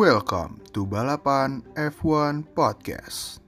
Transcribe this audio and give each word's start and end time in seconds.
Welcome 0.00 0.64
to 0.72 0.88
Balapan 0.88 1.60
F1 1.76 2.56
Podcast. 2.56 3.44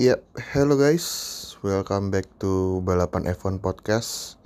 Yep, 0.00 0.24
hello 0.56 0.80
guys, 0.80 1.04
welcome 1.60 2.08
back 2.08 2.24
to 2.40 2.80
Balapan 2.80 3.28
F1 3.28 3.60
Podcast. 3.60 4.40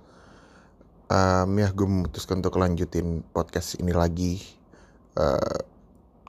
Um, 1.06 1.55
ya, 1.55 1.71
gue 1.71 1.87
memutuskan 1.87 2.43
untuk 2.43 2.59
lanjutin 2.59 3.23
podcast 3.30 3.79
ini 3.79 3.95
lagi 3.95 4.43
uh, 5.23 5.55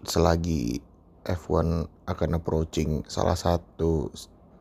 selagi 0.06 0.86
F1 1.26 1.90
akan 2.06 2.38
approaching 2.38 3.02
salah 3.10 3.34
satu 3.34 4.14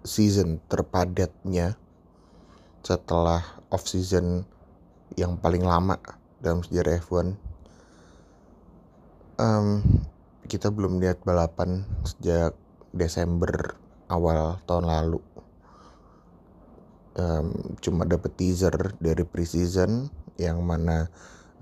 season 0.08 0.56
terpadatnya 0.72 1.76
setelah 2.80 3.44
off 3.68 3.84
season 3.84 4.48
yang 5.18 5.38
paling 5.38 5.64
lama 5.64 5.98
dalam 6.38 6.62
sejarah 6.62 7.00
F1. 7.02 7.34
Um, 9.40 9.82
kita 10.50 10.68
belum 10.68 11.00
lihat 11.00 11.22
balapan 11.24 11.86
sejak 12.04 12.52
Desember 12.90 13.78
awal 14.10 14.58
tahun 14.66 14.90
lalu. 14.90 15.20
Um, 17.14 17.76
cuma 17.82 18.06
dapet 18.06 18.34
teaser 18.38 18.94
dari 18.98 19.22
preseason 19.26 20.10
yang 20.38 20.62
mana 20.62 21.10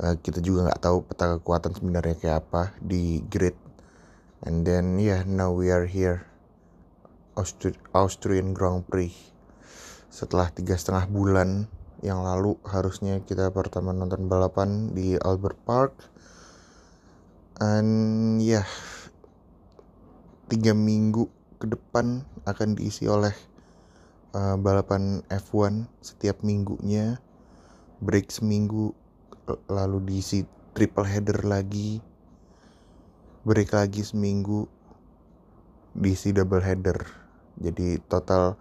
uh, 0.01 0.15
kita 0.21 0.39
juga 0.39 0.71
nggak 0.71 0.83
tahu 0.83 0.99
peta 1.05 1.37
kekuatan 1.39 1.73
sebenarnya 1.75 2.17
kayak 2.17 2.39
apa 2.49 2.63
di 2.81 3.21
grid. 3.27 3.57
And 4.45 4.63
then 4.63 5.03
yeah, 5.03 5.27
now 5.27 5.51
we 5.51 5.75
are 5.75 5.89
here, 5.89 6.31
Austri 7.35 7.75
Austrian 7.91 8.55
Grand 8.55 8.87
Prix. 8.87 9.13
Setelah 10.09 10.49
tiga 10.55 10.79
setengah 10.79 11.11
bulan 11.11 11.67
yang 11.99 12.23
lalu 12.23 12.55
harusnya 12.63 13.19
kita 13.27 13.51
pertama 13.51 13.91
nonton 13.91 14.31
balapan 14.31 14.95
di 14.95 15.19
Albert 15.19 15.59
Park. 15.67 15.95
And 17.59 18.39
ya 18.39 18.63
yeah, 18.63 18.69
tiga 20.47 20.79
minggu 20.79 21.27
ke 21.59 21.67
depan 21.67 22.23
akan 22.47 22.79
diisi 22.79 23.11
oleh 23.11 23.35
uh, 24.31 24.55
balapan 24.55 25.27
F1 25.27 25.91
setiap 25.99 26.47
minggunya. 26.47 27.19
Break 27.99 28.31
seminggu 28.31 28.95
lalu 29.67 29.99
diisi 30.07 30.47
triple 30.79 31.09
header 31.11 31.43
lagi. 31.43 31.99
Break 33.43 33.75
lagi 33.75 34.07
seminggu 34.07 34.71
diisi 35.99 36.31
double 36.31 36.63
header. 36.63 37.03
Jadi 37.59 37.99
total 38.07 38.55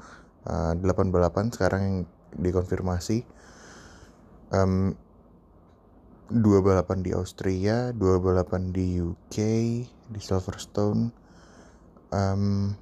uh, 0.50 0.74
8 0.74 1.14
balapan 1.14 1.54
sekarang 1.54 1.82
yang 1.86 1.98
dikonfirmasi 2.36 3.24
um, 4.52 4.92
dua 6.28 6.60
balapan 6.60 7.00
di 7.00 7.16
Austria 7.16 7.96
dua 7.96 8.20
balapan 8.20 8.76
di 8.76 9.00
UK 9.00 9.38
di 10.12 10.20
Silverstone 10.20 11.28
um, 12.12 12.76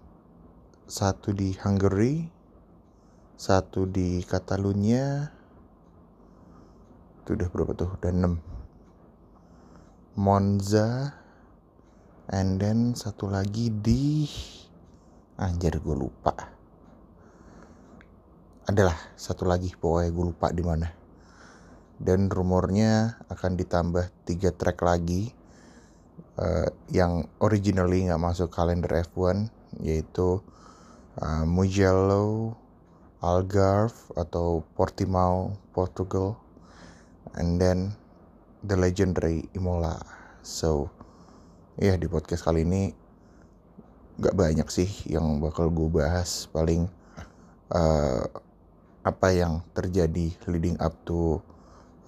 satu 0.86 1.34
di 1.34 1.58
Hungary, 1.58 2.30
satu 3.34 3.90
di 3.90 4.22
Catalunya, 4.22 5.34
itu 7.26 7.34
udah 7.34 7.50
berapa 7.50 7.74
tuh? 7.74 7.90
Udah 7.98 8.14
6. 8.14 8.38
Monza, 10.16 11.12
and 12.32 12.62
then 12.62 12.94
satu 12.96 13.28
lagi 13.28 13.74
di 13.74 14.30
anjir 15.42 15.82
gue 15.82 15.96
lupa. 15.98 16.55
Adalah 18.66 18.98
satu 19.14 19.46
lagi 19.46 19.70
pokoknya 19.78 20.10
gue 20.10 20.26
lupa 20.26 20.50
di 20.50 20.66
mana. 20.66 20.90
Dan 22.02 22.34
rumornya 22.34 23.22
akan 23.30 23.54
ditambah 23.56 24.26
tiga 24.26 24.50
track 24.52 24.82
lagi 24.82 25.30
uh, 26.42 26.68
yang 26.90 27.30
originally 27.40 28.10
nggak 28.10 28.20
masuk 28.20 28.50
kalender 28.50 29.06
F1 29.06 29.54
yaitu 29.86 30.42
uh, 31.22 31.46
Mugello, 31.46 32.58
Algarve 33.22 33.96
atau 34.18 34.66
Portimao, 34.74 35.56
Portugal, 35.72 36.36
and 37.38 37.62
then 37.62 37.94
the 38.66 38.76
legendary 38.76 39.46
Imola. 39.54 40.02
So, 40.42 40.90
ya 41.78 41.94
yeah, 41.94 41.96
di 42.02 42.10
podcast 42.10 42.46
kali 42.46 42.66
ini 42.66 42.94
gak 44.16 44.36
banyak 44.38 44.68
sih 44.72 44.88
yang 45.10 45.38
bakal 45.44 45.70
gue 45.74 45.90
bahas. 45.90 46.48
Paling 46.54 46.88
uh, 47.74 48.26
apa 49.06 49.30
yang 49.30 49.62
terjadi 49.78 50.34
leading 50.50 50.82
up 50.82 50.98
to 51.06 51.38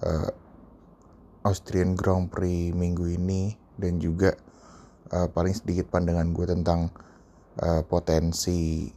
uh, 0.02 0.34
Austrian 1.46 1.94
Grand 1.94 2.26
Prix 2.26 2.74
minggu 2.74 3.06
ini 3.14 3.54
dan 3.78 4.02
juga 4.02 4.34
uh, 5.14 5.30
paling 5.30 5.54
sedikit 5.54 5.94
pandangan 5.94 6.34
gue 6.34 6.46
tentang 6.50 6.90
uh, 7.62 7.86
potensi 7.86 8.90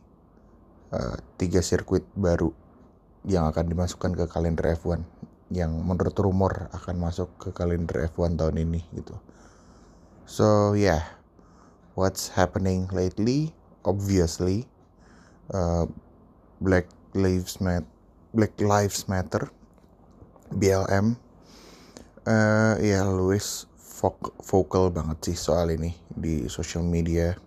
uh, 0.90 1.18
tiga 1.38 1.62
sirkuit 1.62 2.04
baru 2.18 2.50
yang 3.30 3.46
akan 3.54 3.70
dimasukkan 3.70 4.18
ke 4.18 4.26
kalender 4.26 4.74
F1 4.74 5.06
yang 5.54 5.70
menurut 5.86 6.18
rumor 6.18 6.74
akan 6.74 6.98
masuk 6.98 7.30
ke 7.38 7.50
kalender 7.54 8.10
F1 8.10 8.34
tahun 8.34 8.66
ini 8.66 8.82
gitu. 8.98 9.14
So 10.26 10.74
yeah, 10.74 11.06
what's 11.94 12.34
happening 12.34 12.90
lately? 12.90 13.54
Obviously, 13.86 14.66
uh, 15.54 15.86
Black 16.58 16.90
Lives 17.14 17.60
Matter, 17.60 17.88
Black 18.32 18.56
Lives 18.60 19.08
Matter, 19.12 19.52
BLM. 20.52 21.16
Uh, 22.22 22.78
ya 22.78 23.02
Louis 23.10 23.66
vocal 24.46 24.90
banget 24.90 25.18
sih 25.30 25.38
soal 25.38 25.74
ini 25.74 25.94
di 26.10 26.50
social 26.50 26.82
media 26.82 27.38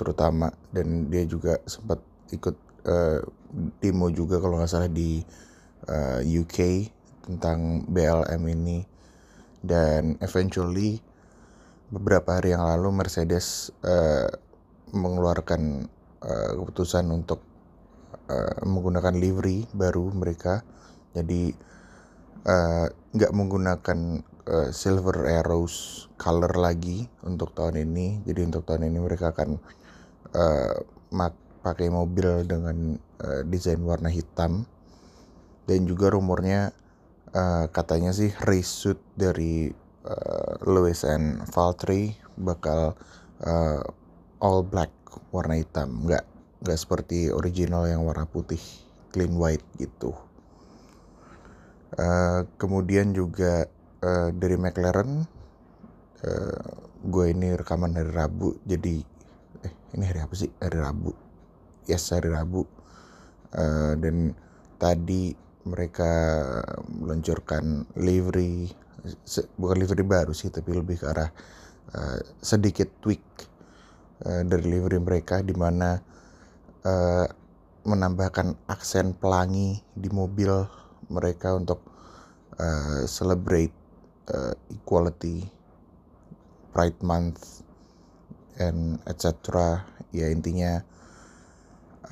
terutama 0.00 0.48
dan 0.72 1.12
dia 1.12 1.28
juga 1.28 1.60
sempat 1.68 2.00
ikut 2.32 2.56
uh, 2.88 3.20
demo 3.84 4.08
juga 4.08 4.40
kalau 4.40 4.56
nggak 4.56 4.72
salah 4.72 4.88
di 4.88 5.20
uh, 5.90 6.20
eh, 6.24 6.40
UK 6.40 6.88
tentang 7.28 7.84
BLM 7.84 8.42
ini 8.48 8.80
dan 9.60 10.16
eventually 10.24 10.96
beberapa 11.92 12.40
hari 12.40 12.56
yang 12.56 12.64
lalu 12.64 13.04
Mercedes 13.04 13.68
uh, 13.84 14.30
mengeluarkan 14.96 15.84
uh, 16.24 16.50
keputusan 16.56 17.10
untuk 17.12 17.49
uh, 18.30 18.62
menggunakan 18.62 19.18
livery 19.18 19.66
baru 19.74 20.14
mereka. 20.14 20.62
Jadi 21.10 21.50
nggak 23.10 23.32
uh, 23.34 23.36
menggunakan 23.36 23.98
uh, 24.46 24.70
silver 24.70 25.26
arrows 25.26 26.06
color 26.14 26.54
lagi 26.54 27.10
untuk 27.26 27.50
tahun 27.52 27.82
ini. 27.82 28.22
Jadi 28.22 28.40
untuk 28.46 28.62
tahun 28.62 28.86
ini 28.86 28.98
mereka 29.02 29.34
akan 29.34 29.58
uh, 30.38 30.78
pakai 31.60 31.90
mobil 31.90 32.46
dengan 32.46 32.96
uh, 33.20 33.42
desain 33.44 33.82
warna 33.82 34.08
hitam. 34.08 34.64
Dan 35.66 35.86
juga 35.86 36.14
rumornya 36.14 36.70
uh, 37.34 37.66
katanya 37.70 38.14
sih 38.14 38.30
race 38.46 38.70
suit 38.70 38.98
dari 39.18 39.70
uh, 40.06 40.52
Lewis 40.66 41.02
and 41.06 41.42
Valtteri 41.50 42.14
bakal 42.38 42.96
uh, 43.44 43.82
all 44.40 44.64
black 44.64 44.90
warna 45.30 45.58
hitam. 45.60 46.06
Nggak 46.08 46.29
nggak 46.60 46.78
seperti 46.78 47.32
original 47.32 47.88
yang 47.88 48.04
warna 48.04 48.28
putih 48.28 48.60
clean 49.10 49.34
white 49.36 49.64
gitu. 49.80 50.12
Uh, 51.96 52.46
kemudian 52.60 53.10
juga 53.10 53.66
uh, 54.04 54.30
dari 54.30 54.54
McLaren 54.54 55.26
uh, 56.22 56.70
gue 57.00 57.24
ini 57.32 57.58
rekaman 57.58 57.98
hari 57.98 58.12
Rabu 58.14 58.54
jadi 58.62 59.02
eh 59.66 59.72
ini 59.98 60.04
hari 60.06 60.20
apa 60.22 60.34
sih? 60.36 60.52
Hari 60.60 60.78
Rabu. 60.78 61.12
Yes 61.88 62.14
hari 62.14 62.30
Rabu. 62.30 62.62
Uh, 63.50 63.98
dan 63.98 64.38
tadi 64.78 65.34
mereka 65.66 66.12
meluncurkan 66.88 67.84
livery 67.98 68.70
bukan 69.56 69.76
livery 69.80 70.04
baru 70.04 70.32
sih 70.32 70.52
tapi 70.52 70.76
lebih 70.76 71.00
ke 71.00 71.06
arah 71.08 71.30
uh, 71.96 72.18
sedikit 72.40 72.88
tweak 73.00 73.20
uh, 74.24 74.42
dari 74.44 74.64
livery 74.76 75.00
mereka 75.00 75.40
di 75.44 75.52
mana 75.56 76.00
uh, 76.84 77.26
menambahkan 77.84 78.56
aksen 78.68 79.16
pelangi 79.16 79.80
di 79.96 80.08
mobil 80.12 80.52
mereka 81.08 81.56
untuk 81.56 81.80
uh, 82.60 83.02
celebrate 83.08 83.72
uh, 84.30 84.52
equality 84.68 85.48
Pride 86.70 87.00
Month 87.02 87.64
and 88.60 89.00
etc 89.08 89.80
ya 90.12 90.28
intinya 90.28 90.84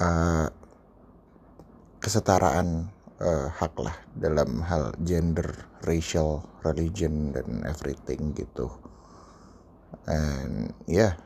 uh, 0.00 0.48
kesetaraan 1.98 2.88
uh, 3.20 3.48
hak 3.50 3.74
lah 3.78 3.94
dalam 4.14 4.62
hal 4.62 4.94
gender, 5.02 5.66
racial, 5.84 6.46
religion 6.62 7.34
dan 7.34 7.62
everything 7.66 8.32
gitu. 8.34 8.70
And 10.08 10.72
yeah, 10.86 11.18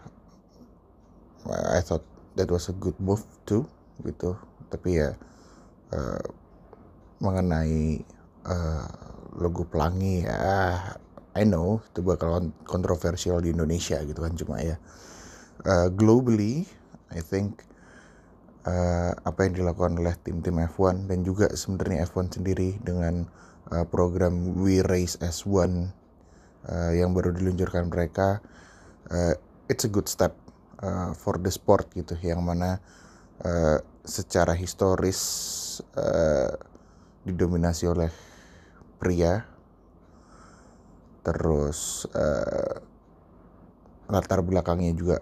I 1.48 1.80
thought 1.84 2.06
that 2.38 2.48
was 2.48 2.68
a 2.68 2.76
good 2.76 2.96
move 3.02 3.24
too 3.44 3.66
gitu. 4.02 4.36
Tapi 4.72 5.00
ya 5.00 5.12
uh, 5.92 6.24
mengenai 7.22 8.02
uh, 8.48 8.88
logo 9.38 9.64
pelangi 9.64 10.26
ya 10.26 10.36
I 11.32 11.48
know 11.48 11.80
itu 11.80 12.04
bakal 12.04 12.52
kontroversial 12.68 13.40
di 13.40 13.56
Indonesia 13.56 13.96
gitu 14.04 14.20
kan 14.20 14.36
cuma 14.36 14.60
ya 14.60 14.76
uh, 15.64 15.88
globally 15.88 16.68
I 17.08 17.20
think 17.24 17.64
uh, 18.68 19.16
apa 19.16 19.48
yang 19.48 19.64
dilakukan 19.64 19.96
oleh 19.96 20.12
tim-tim 20.20 20.60
F1 20.60 21.08
dan 21.08 21.24
juga 21.24 21.48
sebenarnya 21.52 22.04
F1 22.08 22.40
sendiri 22.40 22.76
dengan 22.84 23.24
uh, 23.72 23.84
program 23.88 24.58
We 24.60 24.84
Race 24.84 25.16
S1 25.20 25.94
uh, 26.68 26.92
yang 26.92 27.16
baru 27.16 27.32
diluncurkan 27.32 27.88
mereka 27.88 28.44
uh, 29.08 29.32
it's 29.72 29.88
a 29.88 29.90
good 29.92 30.10
step 30.10 30.36
uh, 30.82 31.10
for 31.14 31.38
the 31.38 31.48
sport 31.48 31.88
gitu 31.94 32.18
yang 32.20 32.42
mana 32.42 32.82
uh, 33.46 33.78
secara 34.02 34.52
historis 34.52 35.20
uh, 35.94 36.52
didominasi 37.22 37.86
oleh 37.86 38.10
pria. 38.98 39.46
Terus 41.22 42.10
uh, 42.10 42.82
latar 44.10 44.42
belakangnya 44.42 44.90
juga 44.92 45.16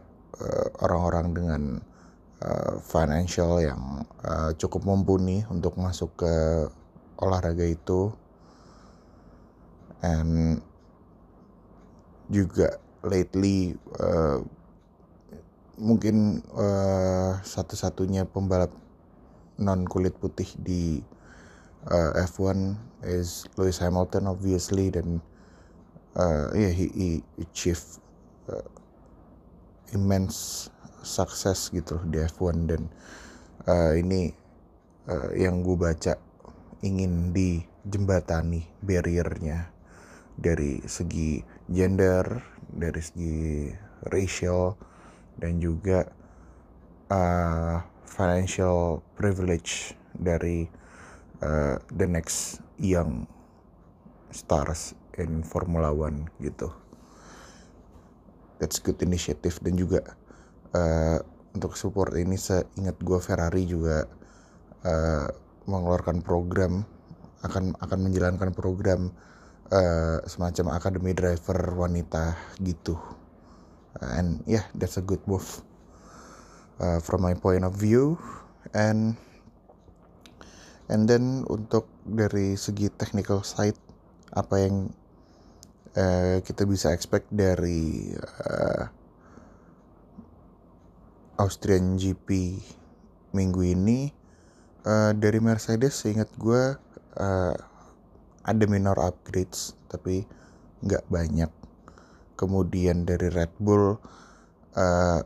orang-orang 0.80 1.26
uh, 1.28 1.34
dengan 1.36 1.62
uh, 2.40 2.74
financial 2.80 3.60
yang 3.60 4.08
uh, 4.24 4.56
cukup 4.56 4.88
mumpuni 4.88 5.44
untuk 5.52 5.76
masuk 5.76 6.24
ke 6.24 6.34
olahraga 7.20 7.68
itu. 7.68 8.08
And 10.00 10.64
juga 12.32 12.80
lately 13.04 13.76
uh, 14.00 14.40
mungkin 15.80 16.44
uh, 16.52 17.40
satu-satunya 17.40 18.28
pembalap 18.28 18.70
non 19.56 19.88
kulit 19.88 20.12
putih 20.20 20.48
di 20.60 21.00
uh, 21.88 22.12
F1 22.28 22.76
is 23.08 23.48
Lewis 23.56 23.80
Hamilton 23.80 24.28
obviously 24.28 24.92
dan 24.92 25.24
uh, 26.20 26.52
yeah 26.52 26.72
he, 26.72 26.92
he 26.92 27.08
achieve 27.40 27.80
uh, 28.52 28.64
immense 29.96 30.68
success 31.00 31.72
gitu 31.72 31.96
di 32.12 32.20
F1 32.20 32.56
dan 32.68 32.82
uh, 33.64 33.96
ini 33.96 34.32
uh, 35.08 35.32
yang 35.32 35.64
gue 35.64 35.76
baca 35.80 36.20
ingin 36.84 37.32
dijembatani 37.32 38.68
barriernya 38.84 39.72
dari 40.40 40.80
segi 40.88 41.44
gender, 41.68 42.24
dari 42.72 43.00
segi 43.00 43.68
racial 44.08 44.89
dan 45.40 45.58
juga 45.58 46.06
uh, 47.08 47.80
financial 48.04 49.00
privilege 49.16 49.96
dari 50.12 50.68
uh, 51.40 51.80
the 51.96 52.06
next 52.06 52.60
young 52.76 53.24
stars 54.30 54.94
in 55.16 55.42
Formula 55.42 55.90
One 55.90 56.28
gitu. 56.38 56.70
That's 58.60 58.78
good 58.78 59.00
initiative 59.00 59.56
dan 59.64 59.80
juga 59.80 60.04
uh, 60.76 61.18
untuk 61.56 61.74
support 61.74 62.14
ini 62.14 62.36
seingat 62.36 63.00
gue 63.00 63.18
Ferrari 63.18 63.64
juga 63.64 64.04
uh, 64.84 65.28
mengeluarkan 65.64 66.20
program 66.20 66.84
akan 67.40 67.72
akan 67.80 67.98
menjalankan 68.04 68.52
program 68.52 69.08
uh, 69.72 70.20
semacam 70.28 70.76
akademi 70.76 71.16
driver 71.16 71.72
wanita 71.72 72.36
gitu 72.60 73.19
and 73.98 74.44
yeah 74.46 74.64
that's 74.78 74.96
a 74.96 75.04
good 75.04 75.20
move 75.26 75.62
uh, 76.80 76.98
from 77.02 77.22
my 77.22 77.34
point 77.34 77.62
of 77.62 77.74
view. 77.76 78.16
And 78.72 79.18
and 80.90 81.06
then 81.06 81.46
untuk 81.46 81.86
dari 82.02 82.54
segi 82.58 82.90
technical 82.94 83.42
side 83.46 83.78
apa 84.34 84.54
yang 84.62 84.76
uh, 85.94 86.38
kita 86.42 86.66
bisa 86.66 86.90
expect 86.94 87.30
dari 87.30 88.14
uh, 88.46 88.90
Austrian 91.40 91.96
GP 91.96 92.58
minggu 93.32 93.62
ini 93.64 94.10
uh, 94.84 95.14
dari 95.14 95.38
Mercedes 95.38 96.04
seingat 96.04 96.28
gue 96.36 96.76
uh, 97.16 97.54
ada 98.44 98.64
minor 98.66 98.98
upgrades 98.98 99.78
tapi 99.88 100.26
nggak 100.84 101.06
banyak 101.08 101.50
kemudian 102.40 103.04
dari 103.04 103.28
Red 103.28 103.52
Bull 103.60 104.00
uh, 104.80 105.20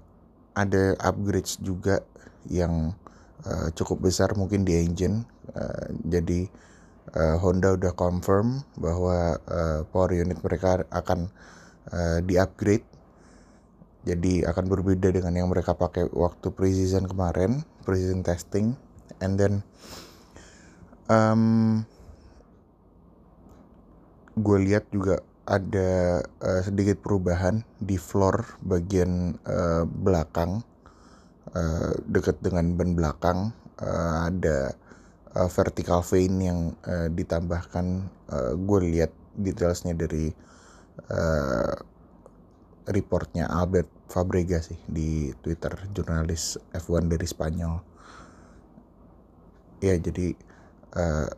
ada 0.59 0.85
upgrades 0.99 1.63
juga 1.63 2.03
yang 2.51 2.91
uh, 3.47 3.71
cukup 3.79 4.11
besar 4.11 4.35
mungkin 4.35 4.67
di 4.67 4.75
engine 4.75 5.23
uh, 5.55 5.95
jadi 6.03 6.51
uh, 7.13 7.37
Honda 7.39 7.79
udah 7.79 7.93
confirm 7.95 8.67
bahwa 8.81 9.39
uh, 9.47 9.81
power 9.89 10.13
unit 10.17 10.41
mereka 10.41 10.83
akan 10.91 11.31
uh, 11.93 12.19
di-upgrade. 12.25 12.87
Jadi 14.05 14.45
akan 14.45 14.69
berbeda 14.69 15.09
dengan 15.09 15.33
yang 15.33 15.49
mereka 15.49 15.73
pakai 15.73 16.13
waktu 16.13 16.53
pre-season 16.53 17.09
kemarin, 17.09 17.65
pre-season 17.89 18.21
testing. 18.21 18.77
And 19.25 19.41
then 19.41 19.65
um, 21.09 21.85
gue 24.37 24.59
lihat 24.61 24.93
juga 24.93 25.25
ada 25.45 26.25
uh, 26.41 26.63
sedikit 26.65 27.05
perubahan 27.05 27.61
di 27.77 28.01
floor 28.01 28.65
bagian 28.65 29.37
uh, 29.45 29.85
belakang 29.85 30.65
uh, 31.53 31.93
dekat 32.09 32.41
dengan 32.41 32.73
ban 32.81 32.97
belakang 32.97 33.53
uh, 33.81 34.33
ada 34.33 34.73
uh, 35.37 35.49
vertical 35.53 36.01
vein 36.01 36.35
yang 36.41 36.61
uh, 36.89 37.13
ditambahkan 37.13 38.09
uh, 38.33 38.57
gue 38.57 38.79
lihat 38.89 39.13
detailsnya 39.37 39.93
dari 39.93 40.33
uh, 41.13 41.75
reportnya 42.89 43.49
Albert 43.49 43.89
Fabrega 44.09 44.61
sih 44.65 44.79
di 44.89 45.33
Twitter 45.41 45.73
jurnalis 45.93 46.61
F1 46.73 47.09
dari 47.09 47.27
Spanyol. 47.27 47.75
Ya 49.81 49.97
jadi 50.01 50.33
uh, 50.97 51.29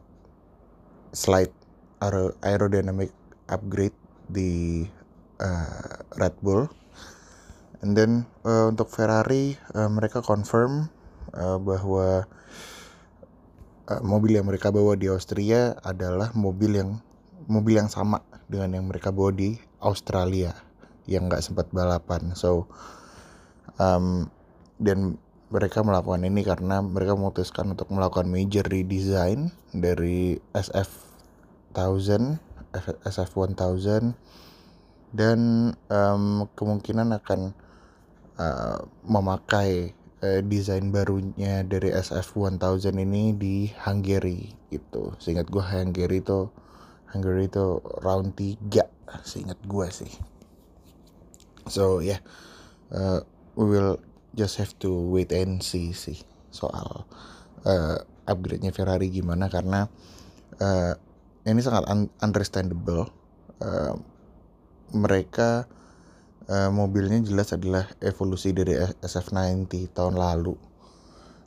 slide 1.10 1.54
aer 2.02 2.36
aerodynamic 2.44 3.10
upgrade 3.50 3.96
di 4.26 4.82
uh, 5.38 6.02
Red 6.18 6.34
Bull 6.42 6.66
and 7.84 7.94
then 7.94 8.26
uh, 8.42 8.70
untuk 8.70 8.90
Ferrari 8.90 9.54
uh, 9.76 9.90
mereka 9.90 10.24
confirm 10.24 10.90
uh, 11.34 11.58
bahwa 11.60 12.26
uh, 13.90 14.02
mobil 14.02 14.38
yang 14.38 14.46
mereka 14.46 14.74
bawa 14.74 14.98
di 14.98 15.06
Austria 15.06 15.78
adalah 15.82 16.34
mobil 16.34 16.78
yang 16.78 16.90
mobil 17.46 17.78
yang 17.78 17.90
sama 17.90 18.22
dengan 18.50 18.78
yang 18.80 18.86
mereka 18.90 19.14
bawa 19.14 19.30
di 19.30 19.54
Australia 19.78 20.54
yang 21.06 21.30
nggak 21.30 21.42
sempat 21.42 21.70
balapan. 21.70 22.34
So 22.34 22.66
um, 23.78 24.26
dan 24.82 25.16
mereka 25.46 25.86
melakukan 25.86 26.26
ini 26.26 26.42
karena 26.42 26.82
mereka 26.82 27.14
memutuskan 27.14 27.70
untuk 27.78 27.86
melakukan 27.94 28.26
major 28.26 28.66
redesign 28.66 29.54
dari 29.70 30.42
SF 30.50 30.90
1000, 31.70 32.42
SF 33.04 33.30
1000 33.36 34.12
dan 35.16 35.38
um, 35.88 36.50
kemungkinan 36.52 37.14
akan 37.16 37.56
uh, 38.36 38.78
memakai 39.06 39.96
eh, 40.20 40.40
desain 40.44 40.92
barunya 40.92 41.64
dari 41.64 41.92
SF 41.92 42.36
1000 42.36 42.92
ini 43.00 43.32
di 43.36 43.70
Hungary 43.84 44.52
gitu. 44.72 45.16
Seingat 45.20 45.48
gue 45.48 45.62
Hungary 45.62 46.20
itu 46.20 46.50
Hungary 47.12 47.48
itu 47.48 47.80
round 48.02 48.36
3 48.36 49.22
seingat 49.22 49.58
gue 49.64 49.86
sih. 49.88 50.12
So 51.70 52.02
ya 52.02 52.18
yeah, 52.18 52.20
uh, 52.92 53.20
we 53.54 53.66
will 53.70 53.98
just 54.36 54.60
have 54.60 54.76
to 54.84 54.92
wait 54.92 55.32
and 55.32 55.64
see 55.64 55.96
sih 55.96 56.20
soal 56.52 57.08
uh, 57.64 57.98
upgrade-nya 58.28 58.74
Ferrari 58.74 59.08
gimana 59.08 59.48
karena 59.48 59.88
uh, 60.60 60.92
ini 61.46 61.62
sangat 61.62 61.86
un 61.86 62.10
understandable. 62.20 63.06
Uh, 63.62 63.94
mereka 64.92 65.64
uh, 66.50 66.70
mobilnya 66.70 67.22
jelas 67.22 67.54
adalah 67.54 67.86
evolusi 68.02 68.54
dari 68.54 68.74
SF90 69.02 69.94
tahun 69.94 70.14
lalu 70.18 70.54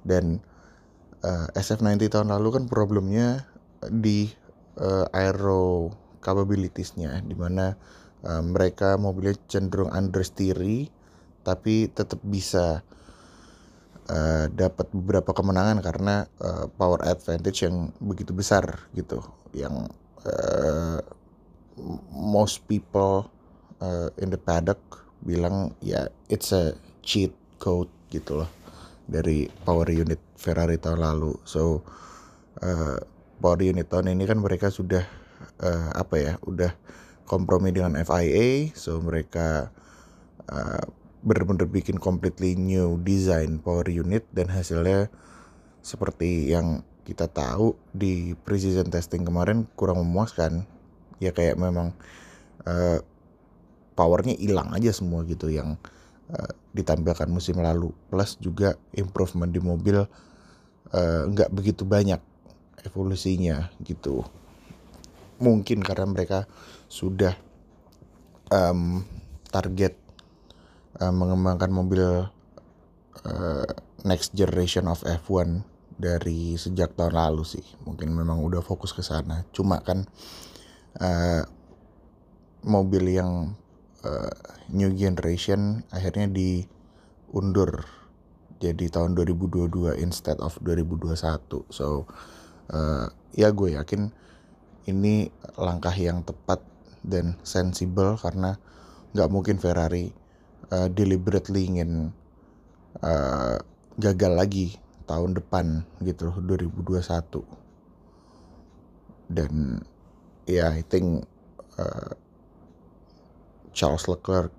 dan 0.04 0.40
uh, 1.24 1.48
eh, 1.52 1.60
SF90 1.60 2.12
tahun 2.12 2.30
lalu 2.32 2.60
kan 2.60 2.64
problemnya 2.72 3.48
di 3.88 4.32
uh, 4.80 5.08
aero 5.12 5.92
capabilitiesnya 6.20 7.24
di 7.24 7.36
mana 7.36 7.76
uh, 8.24 8.44
mereka 8.44 9.00
mobilnya 9.00 9.36
cenderung 9.48 9.92
understeery 9.92 10.92
tapi 11.44 11.88
tetap 11.92 12.20
bisa 12.24 12.84
uh, 14.12 14.46
dapat 14.52 14.92
beberapa 14.92 15.32
kemenangan 15.32 15.80
karena 15.80 16.28
uh, 16.44 16.68
power 16.76 17.08
advantage 17.08 17.64
yang 17.64 17.96
begitu 18.04 18.36
besar 18.36 18.92
gitu 18.92 19.24
yang 19.54 19.90
uh, 20.26 21.00
most 22.12 22.68
people 22.68 23.32
uh, 23.80 24.12
in 24.20 24.30
the 24.30 24.40
paddock 24.40 24.80
bilang 25.24 25.76
ya 25.84 26.08
it's 26.32 26.56
a 26.56 26.76
cheat 27.04 27.36
code 27.60 27.92
gitu 28.12 28.44
loh 28.44 28.50
dari 29.10 29.50
power 29.66 29.90
unit 29.90 30.22
Ferrari 30.40 30.78
tahun 30.78 31.02
lalu. 31.02 31.36
So 31.44 31.84
uh, 32.62 32.98
power 33.42 33.62
unit 33.64 33.90
tahun 33.90 34.14
ini 34.14 34.30
kan 34.30 34.40
mereka 34.40 34.70
sudah 34.70 35.04
uh, 35.64 35.90
apa 35.96 36.16
ya 36.20 36.34
udah 36.46 36.72
kompromi 37.30 37.70
dengan 37.70 37.94
FIA 38.02 38.74
so 38.74 38.98
mereka 39.00 39.70
uh, 40.50 40.84
benar-benar 41.22 41.68
bikin 41.68 42.00
completely 42.00 42.56
new 42.56 42.98
design 43.04 43.60
power 43.60 43.86
unit 43.86 44.26
dan 44.32 44.50
hasilnya 44.50 45.12
seperti 45.84 46.50
yang 46.52 46.82
kita 47.10 47.26
tahu 47.26 47.74
di 47.90 48.38
precision 48.46 48.86
testing 48.86 49.26
kemarin 49.26 49.66
kurang 49.74 50.06
memuaskan 50.06 50.70
ya 51.18 51.34
kayak 51.34 51.58
memang 51.58 51.98
uh, 52.70 53.02
powernya 53.98 54.38
hilang 54.38 54.70
aja 54.78 54.94
semua 54.94 55.26
gitu 55.26 55.50
yang 55.50 55.82
uh, 56.30 56.52
ditampilkan 56.78 57.26
musim 57.28 57.58
lalu. 57.58 57.90
Plus 58.14 58.38
juga 58.38 58.78
improvement 58.94 59.50
di 59.50 59.58
mobil 59.58 60.06
nggak 61.34 61.50
uh, 61.50 61.54
begitu 61.54 61.82
banyak 61.84 62.22
evolusinya 62.86 63.74
gitu. 63.82 64.22
Mungkin 65.42 65.82
karena 65.82 66.06
mereka 66.06 66.46
sudah 66.86 67.34
um, 68.54 69.02
target 69.50 69.98
uh, 71.02 71.14
mengembangkan 71.14 71.72
mobil 71.74 72.30
uh, 73.26 73.70
next 74.06 74.32
generation 74.36 74.88
of 74.88 75.04
F1 75.04 75.64
dari 76.00 76.56
sejak 76.56 76.96
tahun 76.96 77.20
lalu 77.20 77.44
sih. 77.44 77.66
Mungkin 77.84 78.16
memang 78.16 78.40
udah 78.40 78.64
fokus 78.64 78.96
ke 78.96 79.04
sana. 79.04 79.44
Cuma 79.52 79.84
kan 79.84 80.08
uh, 81.04 81.44
mobil 82.64 83.20
yang 83.20 83.54
uh, 84.08 84.34
new 84.72 84.96
generation 84.96 85.84
akhirnya 85.92 86.32
diundur. 86.32 87.84
Jadi 88.60 88.92
tahun 88.92 89.16
2022 89.16 90.00
instead 90.04 90.36
of 90.44 90.60
2021 90.60 91.16
so 91.72 92.04
uh, 92.76 93.08
ya 93.32 93.56
gue 93.56 93.80
yakin 93.80 94.12
ini 94.92 95.32
langkah 95.56 95.96
yang 95.96 96.28
tepat 96.28 96.60
dan 97.00 97.40
sensibel 97.48 98.20
karena 98.20 98.60
nggak 99.16 99.32
mungkin 99.32 99.64
Ferrari 99.64 100.12
uh, 100.76 100.92
deliberately 100.92 101.72
ingin 101.72 102.12
uh, 103.00 103.58
gagal 103.96 104.34
lagi 104.36 104.68
tahun 105.10 105.34
depan 105.34 105.82
gitu 106.06 106.30
2021 106.46 107.42
dan 109.34 109.82
ya 110.46 110.70
yeah, 110.70 110.70
I 110.78 110.86
think 110.86 111.26
uh, 111.82 112.14
Charles 113.74 114.06
Leclerc 114.06 114.54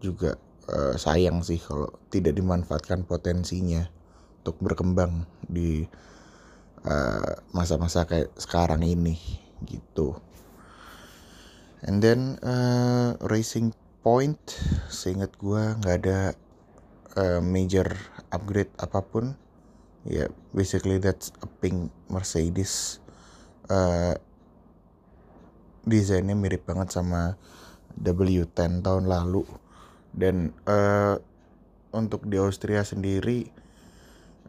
juga 0.00 0.36
uh, 0.68 0.96
sayang 1.00 1.40
sih 1.40 1.56
kalau 1.56 1.88
tidak 2.12 2.36
dimanfaatkan 2.36 3.08
potensinya 3.08 3.88
untuk 4.40 4.56
berkembang 4.60 5.24
di 5.44 5.84
masa-masa 7.52 8.04
uh, 8.04 8.08
kayak 8.08 8.32
sekarang 8.40 8.80
ini 8.80 9.20
gitu. 9.68 10.16
And 11.84 12.00
then 12.00 12.40
uh, 12.40 13.20
racing 13.20 13.76
point 14.00 14.40
seingat 14.88 15.36
gue 15.36 15.76
nggak 15.80 15.96
ada 16.04 16.32
uh, 17.20 17.40
major 17.44 17.92
upgrade 18.32 18.72
apa 18.80 19.04
pun 19.04 19.36
yeah, 20.06 20.28
basically 20.54 21.00
that's 21.02 21.32
a 21.44 21.48
pink 21.48 21.92
Mercedes. 22.08 23.02
Uh, 23.70 24.16
desainnya 25.84 26.36
mirip 26.36 26.64
banget 26.68 26.92
sama 26.92 27.36
W10 28.00 28.84
tahun 28.84 29.04
lalu. 29.08 29.44
Dan 30.10 30.56
uh, 30.66 31.16
untuk 31.94 32.26
di 32.26 32.38
Austria 32.38 32.82
sendiri 32.82 33.50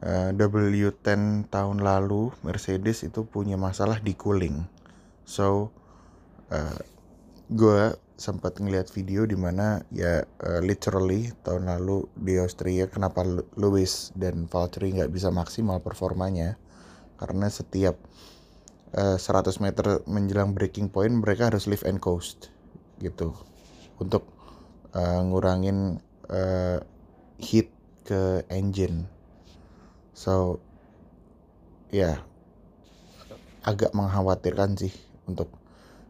uh, 0.01 0.33
W10 0.33 1.49
tahun 1.49 1.77
lalu 1.81 2.33
Mercedes 2.45 3.05
itu 3.05 3.25
punya 3.25 3.57
masalah 3.57 4.01
di 4.01 4.13
cooling. 4.17 4.65
So 5.25 5.69
uh, 6.49 6.79
gue 7.51 7.95
sempat 8.21 8.61
ngeliat 8.61 8.93
video 8.93 9.25
di 9.25 9.33
mana 9.33 9.81
ya 9.89 10.21
uh, 10.21 10.61
literally 10.61 11.33
tahun 11.41 11.65
lalu 11.65 12.05
di 12.13 12.37
Austria 12.37 12.85
kenapa 12.85 13.25
Lewis 13.57 14.13
dan 14.13 14.45
Valtteri 14.45 14.93
nggak 14.93 15.09
bisa 15.09 15.33
maksimal 15.33 15.81
performanya? 15.81 16.61
Karena 17.17 17.49
setiap 17.49 17.97
uh, 18.93 19.17
eh, 19.17 19.17
100 19.17 19.57
meter 19.65 20.05
menjelang 20.05 20.53
breaking 20.53 20.93
point 20.93 21.09
mereka 21.09 21.49
harus 21.49 21.65
lift 21.65 21.81
and 21.89 21.97
coast 21.97 22.53
gitu. 23.01 23.33
Untuk 23.97 24.29
uh, 24.93 25.25
ngurangin 25.25 25.97
uh, 26.29 26.77
heat 27.41 27.73
ke 28.05 28.45
engine. 28.53 29.09
So 30.13 30.61
ya 31.89 31.97
yeah, 32.05 32.17
agak 33.65 33.97
mengkhawatirkan 33.97 34.77
sih 34.77 34.93
untuk 35.25 35.60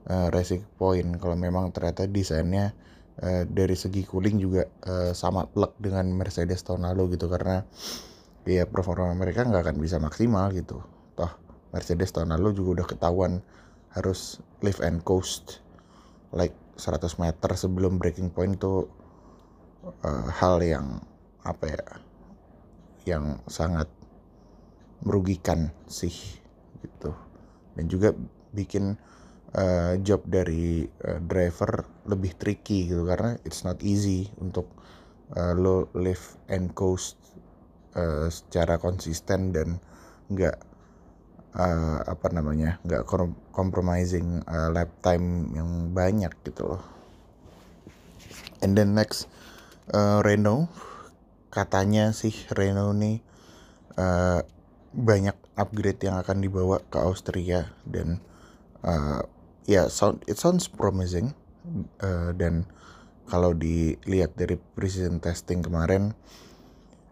uh, 0.07 0.27
racing 0.33 0.65
point. 0.79 1.17
Kalau 1.19 1.35
memang 1.37 1.69
ternyata 1.75 2.07
desainnya 2.07 2.73
uh, 3.21 3.43
dari 3.45 3.75
segi 3.77 4.07
cooling 4.07 4.37
juga 4.41 4.65
uh, 4.87 5.11
sama 5.13 5.45
plek 5.45 5.77
dengan 5.77 6.09
Mercedes 6.15 6.63
tahun 6.65 6.87
lalu 6.89 7.19
gitu. 7.19 7.29
Karena 7.29 7.61
ya 8.47 8.65
performa 8.65 9.13
mereka 9.13 9.45
nggak 9.45 9.69
akan 9.69 9.77
bisa 9.77 10.01
maksimal 10.01 10.49
gitu. 10.55 10.81
Toh 11.13 11.31
Mercedes 11.71 12.11
tahun 12.11 12.33
lalu 12.35 12.57
juga 12.57 12.81
udah 12.81 12.87
ketahuan 12.87 13.33
harus 13.91 14.39
lift 14.63 14.79
and 14.79 15.03
coast 15.03 15.59
like 16.31 16.55
100 16.79 17.19
meter 17.19 17.51
sebelum 17.53 17.99
breaking 17.99 18.31
point 18.31 18.55
tuh 18.55 18.87
uh, 20.03 20.27
hal 20.31 20.63
yang 20.63 21.03
apa 21.43 21.65
ya 21.67 21.83
yang 23.03 23.41
sangat 23.49 23.89
merugikan 25.01 25.73
sih 25.89 26.13
gitu. 26.81 27.11
Dan 27.73 27.85
juga 27.89 28.13
bikin 28.53 28.99
uh, 29.55 29.93
job 30.01 30.23
dari 30.27 30.85
uh, 30.85 31.19
driver 31.23 31.87
lebih 32.07 32.35
tricky 32.37 32.91
gitu. 32.91 33.03
Karena 33.07 33.35
it's 33.43 33.63
not 33.67 33.79
easy 33.83 34.31
untuk 34.39 34.67
uh, 35.35 35.53
lo 35.55 35.91
live 35.97 36.39
and 36.51 36.71
coast 36.75 37.19
uh, 37.95 38.27
secara 38.27 38.79
konsisten 38.79 39.51
dan 39.55 39.79
nggak 40.31 40.57
uh, 41.55 41.99
apa 42.07 42.27
namanya 42.31 42.79
nggak 42.87 43.03
compromising 43.51 44.43
uh, 44.47 44.71
lap 44.71 44.91
time 45.03 45.51
yang 45.55 45.91
banyak 45.91 46.31
gitu 46.47 46.75
loh. 46.75 46.83
And 48.61 48.77
then 48.77 48.93
next 48.93 49.27
uh, 49.91 50.21
Renault. 50.23 50.69
Katanya 51.51 52.15
sih 52.15 52.31
Renault 52.55 52.95
nih 52.95 53.19
uh, 53.99 54.39
banyak 54.95 55.35
upgrade 55.59 55.99
yang 55.99 56.15
akan 56.15 56.39
dibawa 56.39 56.79
ke 56.87 56.95
Austria 56.95 57.75
dan 57.83 58.23
uh, 58.87 59.19
ya 59.69 59.85
yeah, 59.85 59.85
sound 59.87 60.21
it 60.25 60.37
sounds 60.41 60.69
promising. 60.69 61.33
Uh, 62.01 62.33
dan 62.33 62.65
kalau 63.29 63.53
dilihat 63.53 64.33
dari 64.33 64.57
precision 64.57 65.21
testing 65.21 65.61
kemarin 65.61 66.17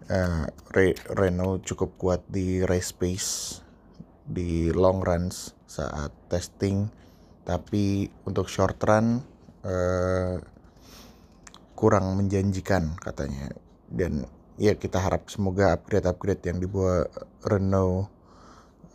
uh, 0.09 0.49
Re 0.73 0.97
Renault 1.15 1.63
cukup 1.63 1.95
kuat 1.95 2.21
di 2.27 2.65
race 2.65 2.91
pace 2.91 3.61
di 4.25 4.73
long 4.73 4.99
runs 4.99 5.53
saat 5.69 6.11
testing. 6.27 6.89
Tapi 7.45 8.05
untuk 8.29 8.45
short 8.45 8.77
run 8.85 9.21
uh, 9.65 10.37
kurang 11.73 12.19
menjanjikan 12.19 12.99
katanya. 12.99 13.49
Dan 13.89 14.27
ya 14.59 14.75
kita 14.75 15.01
harap 15.01 15.31
semoga 15.31 15.73
upgrade-upgrade 15.73 16.43
yang 16.45 16.59
dibawa 16.61 17.07
Renault 17.41 18.11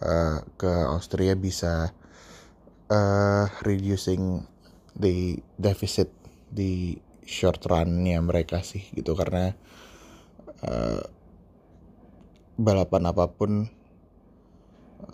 uh, 0.05 0.39
ke 0.55 0.71
Austria 0.93 1.35
bisa 1.35 1.91
uh, 2.95 3.51
reducing 3.67 4.47
the 4.95 5.43
deficit 5.59 6.07
di 6.47 7.03
short 7.27 7.67
runnya 7.67 8.23
mereka 8.23 8.63
sih 8.63 8.87
gitu. 8.95 9.19
Karena 9.19 9.51
uh, 10.63 11.03
balapan 12.55 13.11
apa 13.11 13.27
pun 13.35 13.67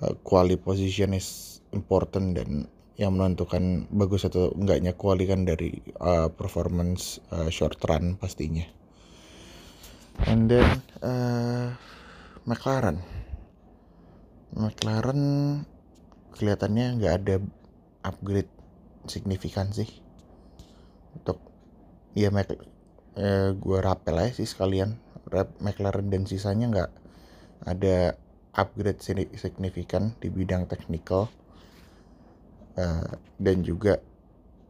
uh, 0.04 0.60
position 0.60 1.16
is 1.16 1.60
important 1.72 2.36
dan 2.36 2.68
yang 3.00 3.16
menentukan 3.16 3.88
bagus 3.88 4.28
atau 4.28 4.52
enggaknya 4.52 4.92
quali 4.92 5.24
kan 5.24 5.48
dari 5.48 5.80
uh, 6.04 6.28
performance 6.28 7.16
uh, 7.32 7.48
short 7.48 7.80
run 7.88 8.20
pastinya. 8.20 8.68
And 10.28 10.52
then 10.52 10.84
uh, 11.00 11.72
McLaren. 12.44 13.00
McLaren 14.52 15.22
kelihatannya 16.36 17.00
nggak 17.00 17.14
ada 17.24 17.36
upgrade 18.04 18.50
signifikan 19.08 19.72
sih. 19.72 19.88
Untuk 21.16 21.40
ya 22.14 22.30
Mac 22.30 22.50
eh, 22.50 23.50
gue 23.54 23.78
rapel 23.80 24.16
aja 24.20 24.32
sih 24.40 24.48
sekalian. 24.48 24.98
Rap 25.30 25.54
McLaren 25.62 26.10
dan 26.10 26.26
sisanya 26.26 26.66
nggak 26.70 26.90
ada 27.68 28.18
upgrade 28.56 28.98
signifikan 29.36 30.16
di 30.18 30.32
bidang 30.32 30.66
teknikal. 30.66 31.30
Uh, 32.78 33.18
dan 33.36 33.60
juga 33.66 33.98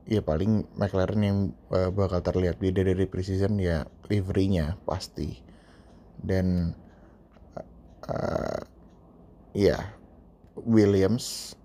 ya 0.08 0.24
paling 0.24 0.66
McLaren 0.74 1.22
yang 1.22 1.38
uh, 1.70 1.92
bakal 1.92 2.24
terlihat 2.24 2.58
beda 2.58 2.82
dari 2.82 3.06
precision 3.06 3.60
ya 3.60 3.86
liverynya 4.10 4.76
pasti. 4.84 5.38
Dan 6.20 6.74
uh, 8.10 8.60
ya 9.54 9.78
Williams 10.58 11.56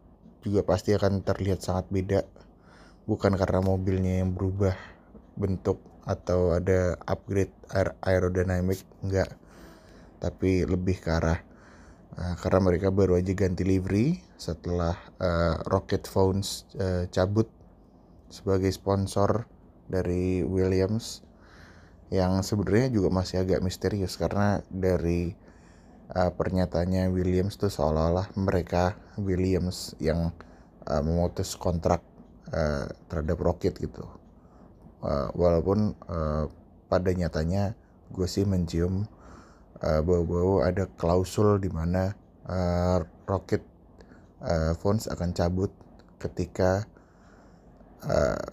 juga 0.46 0.62
pasti 0.62 0.94
akan 0.94 1.26
terlihat 1.26 1.66
sangat 1.66 1.90
beda. 1.90 2.22
Bukan 3.10 3.34
karena 3.34 3.66
mobilnya 3.66 4.22
yang 4.22 4.38
berubah 4.38 4.78
bentuk 5.34 5.82
atau 6.06 6.54
ada 6.54 7.02
upgrade 7.10 7.52
aer 7.74 7.98
aerodynamic 8.06 8.86
enggak. 9.02 9.34
Tapi 10.22 10.70
lebih 10.70 11.02
ke 11.02 11.10
arah 11.10 11.42
uh, 12.18 12.36
karena 12.38 12.60
mereka 12.62 12.94
baru 12.94 13.18
aja 13.18 13.34
ganti 13.34 13.66
livery 13.66 14.22
setelah 14.38 14.96
uh, 15.18 15.60
Rocket 15.66 16.06
Phones 16.06 16.70
uh, 16.78 17.10
cabut 17.10 17.50
sebagai 18.30 18.70
sponsor 18.70 19.50
dari 19.86 20.42
Williams 20.42 21.26
yang 22.14 22.42
sebenarnya 22.46 22.94
juga 22.94 23.10
masih 23.10 23.42
agak 23.42 23.66
misterius 23.66 24.18
karena 24.18 24.62
dari 24.70 25.34
uh, 26.14 26.32
pernyataannya 26.34 27.10
Williams 27.10 27.58
tuh 27.58 27.72
seolah-olah 27.72 28.36
mereka 28.38 28.94
Williams 29.18 29.98
yang 29.98 30.30
uh, 30.86 31.02
memutus 31.02 31.58
kontrak 31.58 32.04
uh, 32.54 32.86
terhadap 33.10 33.38
Rocket 33.42 33.74
gitu. 33.80 34.06
Uh, 35.02 35.30
walaupun 35.38 35.94
uh, 36.10 36.50
pada 36.90 37.14
nyatanya 37.14 37.74
gue 38.14 38.28
sih 38.30 38.46
mencium 38.46 39.10
uh, 39.82 40.02
bau-bau 40.02 40.62
ada 40.62 40.86
klausul 40.98 41.58
di 41.58 41.70
mana 41.70 42.14
uh, 42.46 43.02
Rocket 43.26 43.62
uh, 44.42 44.74
Phones 44.78 45.10
akan 45.10 45.34
cabut 45.34 45.74
ketika 46.22 46.86
uh, 48.06 48.46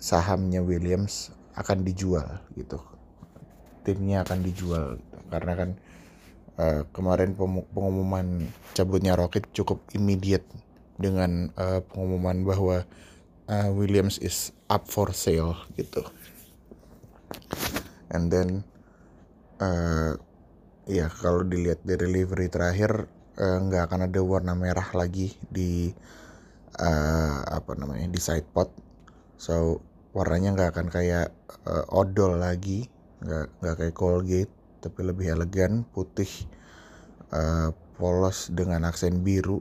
sahamnya 0.00 0.64
Williams 0.64 1.32
akan 1.56 1.84
dijual 1.84 2.40
gitu 2.56 2.80
timnya 3.84 4.24
akan 4.24 4.38
dijual 4.44 5.00
gitu. 5.00 5.18
karena 5.28 5.52
kan 5.56 5.70
uh, 6.60 6.80
kemarin 6.92 7.32
pengumuman 7.72 8.44
cabutnya 8.76 9.16
Rocket 9.16 9.48
cukup 9.56 9.80
immediate 9.96 10.44
dengan 11.00 11.48
uh, 11.56 11.80
pengumuman 11.80 12.44
bahwa 12.44 12.84
uh, 13.48 13.68
Williams 13.72 14.20
is 14.20 14.52
up 14.68 14.84
for 14.84 15.16
sale 15.16 15.56
gitu. 15.80 16.04
And 18.12 18.28
then 18.28 18.48
uh, 19.62 20.20
ya 20.84 21.08
kalau 21.08 21.46
dilihat 21.48 21.80
dari 21.86 22.04
delivery 22.04 22.52
terakhir 22.52 23.08
nggak 23.40 23.82
uh, 23.82 23.86
akan 23.88 24.00
ada 24.10 24.20
warna 24.20 24.52
merah 24.52 24.88
lagi 24.92 25.32
di 25.48 25.88
uh, 26.76 27.40
apa 27.48 27.72
namanya 27.80 28.12
di 28.12 28.20
side 28.20 28.46
pod. 28.52 28.68
So 29.40 29.80
warnanya 30.12 30.52
nggak 30.52 30.70
akan 30.76 30.88
kayak 30.92 31.32
uh, 31.64 31.86
odol 31.88 32.36
lagi, 32.36 32.90
nggak 33.24 33.46
nggak 33.62 33.74
kayak 33.78 33.96
Colgate 33.96 34.59
tapi 34.80 35.04
lebih 35.04 35.36
elegan 35.36 35.84
putih 35.84 36.28
uh, 37.30 37.70
polos 38.00 38.48
dengan 38.48 38.88
aksen 38.88 39.20
biru 39.20 39.60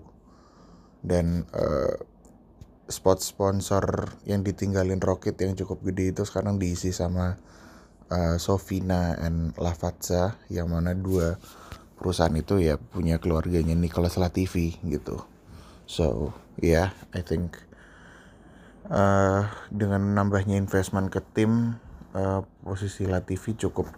dan 1.04 1.44
uh, 1.52 1.96
spot 2.90 3.22
sponsor 3.22 4.16
yang 4.26 4.42
ditinggalin 4.42 4.98
Rocket 4.98 5.38
yang 5.38 5.54
cukup 5.54 5.86
gede 5.92 6.16
itu 6.16 6.24
sekarang 6.26 6.58
diisi 6.58 6.90
sama 6.90 7.38
uh, 8.10 8.36
Sofina 8.42 9.16
and 9.22 9.54
Lavazza 9.56 10.40
yang 10.50 10.74
mana 10.74 10.98
dua 10.98 11.38
perusahaan 12.00 12.34
itu 12.34 12.64
ya 12.64 12.80
punya 12.80 13.20
keluarganya 13.20 13.76
Nicholas 13.76 14.16
Latifi 14.16 14.80
gitu. 14.88 15.22
So 15.86 16.34
yeah 16.58 16.96
I 17.14 17.22
think 17.22 17.60
uh, 18.90 19.46
dengan 19.70 20.18
nambahnya 20.18 20.58
investment 20.58 21.14
ke 21.14 21.22
tim 21.38 21.78
uh, 22.18 22.42
posisi 22.66 23.06
Latifi 23.06 23.54
cukup 23.54 23.92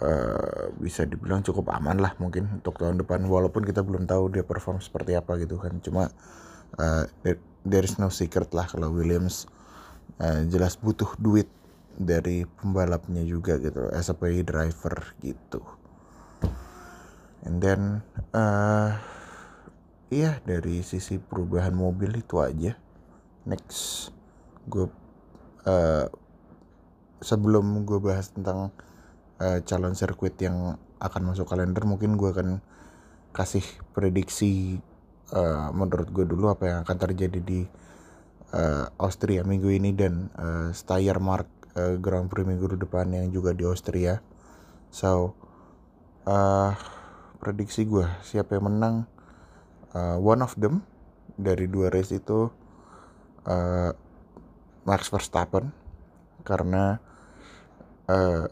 uh, 0.00 0.72
bisa 0.80 1.04
dibilang 1.04 1.44
cukup 1.44 1.68
aman 1.74 2.00
lah 2.00 2.16
mungkin 2.16 2.62
untuk 2.62 2.80
tahun 2.80 3.02
depan 3.02 3.26
walaupun 3.28 3.66
kita 3.66 3.84
belum 3.84 4.08
tahu 4.08 4.32
dia 4.32 4.44
perform 4.46 4.80
seperti 4.80 5.18
apa 5.18 5.36
gitu 5.42 5.60
kan. 5.60 5.76
Cuma 5.84 6.08
uh, 6.80 7.04
there, 7.24 7.84
is 7.84 8.00
no 8.00 8.08
secret 8.08 8.48
lah 8.56 8.64
kalau 8.64 8.88
Williams 8.94 9.50
uh, 10.22 10.46
jelas 10.48 10.80
butuh 10.80 11.12
duit 11.20 11.50
dari 11.92 12.48
pembalapnya 12.48 13.20
juga 13.20 13.60
gitu 13.60 13.92
as 13.92 14.08
driver 14.46 14.96
gitu. 15.20 15.60
And 17.42 17.58
then 17.58 18.06
uh, 18.32 18.96
iya 20.08 20.38
dari 20.46 20.80
sisi 20.86 21.18
perubahan 21.18 21.74
mobil 21.74 22.16
itu 22.16 22.38
aja. 22.38 22.78
Next 23.42 24.08
gue 24.70 24.86
uh, 25.66 26.06
sebelum 27.18 27.82
gue 27.82 27.98
bahas 27.98 28.30
tentang 28.30 28.70
uh, 29.42 29.58
calon 29.66 29.98
sirkuit 29.98 30.38
yang 30.38 30.78
akan 31.02 31.34
masuk 31.34 31.50
kalender 31.50 31.82
mungkin 31.82 32.14
gue 32.14 32.30
akan 32.30 32.62
kasih 33.34 33.64
prediksi 33.90 34.78
uh, 35.34 35.74
menurut 35.74 36.14
gue 36.14 36.22
dulu 36.22 36.54
apa 36.54 36.64
yang 36.70 36.78
akan 36.86 36.96
terjadi 36.96 37.40
di 37.42 37.66
uh, 38.54 38.86
Austria 39.02 39.42
minggu 39.42 39.72
ini 39.72 39.90
dan 39.90 40.30
uh, 40.38 40.70
Steiermark 40.70 41.48
uh, 41.74 41.98
Grand 41.98 42.30
Prix 42.30 42.46
minggu 42.46 42.78
depan 42.78 43.10
yang 43.10 43.32
juga 43.34 43.50
di 43.56 43.66
Austria. 43.66 44.20
So 44.92 45.34
uh, 46.28 46.76
prediksi 47.42 47.88
gue 47.88 48.06
siapa 48.22 48.54
yang 48.54 48.70
menang 48.70 48.94
uh, 49.96 50.20
one 50.20 50.44
of 50.44 50.54
them 50.54 50.84
dari 51.34 51.66
dua 51.66 51.88
race 51.90 52.12
itu 52.14 52.52
uh, 53.48 53.90
Max 54.84 55.08
Verstappen. 55.08 55.72
Karena 56.42 56.98
uh, 58.10 58.46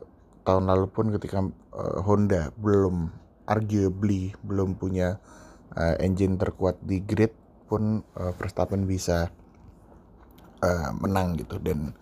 tahun 0.50 0.66
lalu 0.66 0.86
pun 0.90 1.06
ketika 1.14 1.46
uh, 1.70 2.02
Honda 2.02 2.50
belum 2.58 3.14
arguably 3.46 4.34
belum 4.42 4.74
punya 4.74 5.22
uh, 5.78 5.94
engine 6.02 6.34
terkuat 6.34 6.82
di 6.82 6.98
grid 7.02 7.30
pun 7.70 8.02
uh, 8.18 8.34
Verstappen 8.34 8.90
bisa 8.90 9.30
uh, 10.58 10.90
menang 10.98 11.38
gitu. 11.38 11.62
Dan 11.62 11.94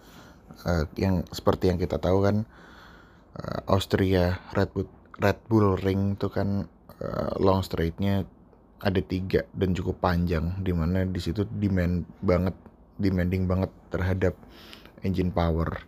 uh, 0.65 0.89
yang 0.97 1.29
seperti 1.29 1.69
yang 1.69 1.77
kita 1.77 2.01
tahu 2.01 2.25
kan 2.25 2.49
uh, 3.37 3.61
Austria 3.69 4.41
Red 4.57 4.73
Bull 4.73 4.89
Red 5.19 5.39
Bull 5.51 5.77
Ring 5.77 6.17
itu 6.17 6.33
kan 6.33 6.65
uh, 7.05 7.31
long 7.37 7.61
straightnya 7.61 8.25
ada 8.79 9.03
tiga 9.03 9.43
dan 9.53 9.75
cukup 9.75 9.99
panjang 9.99 10.63
di 10.63 10.71
mana 10.71 11.03
di 11.03 11.19
situ 11.19 11.43
demand 11.43 12.07
banget 12.23 12.55
demanding 12.99 13.51
banget 13.51 13.75
terhadap 13.91 14.39
engine 15.03 15.35
power 15.35 15.88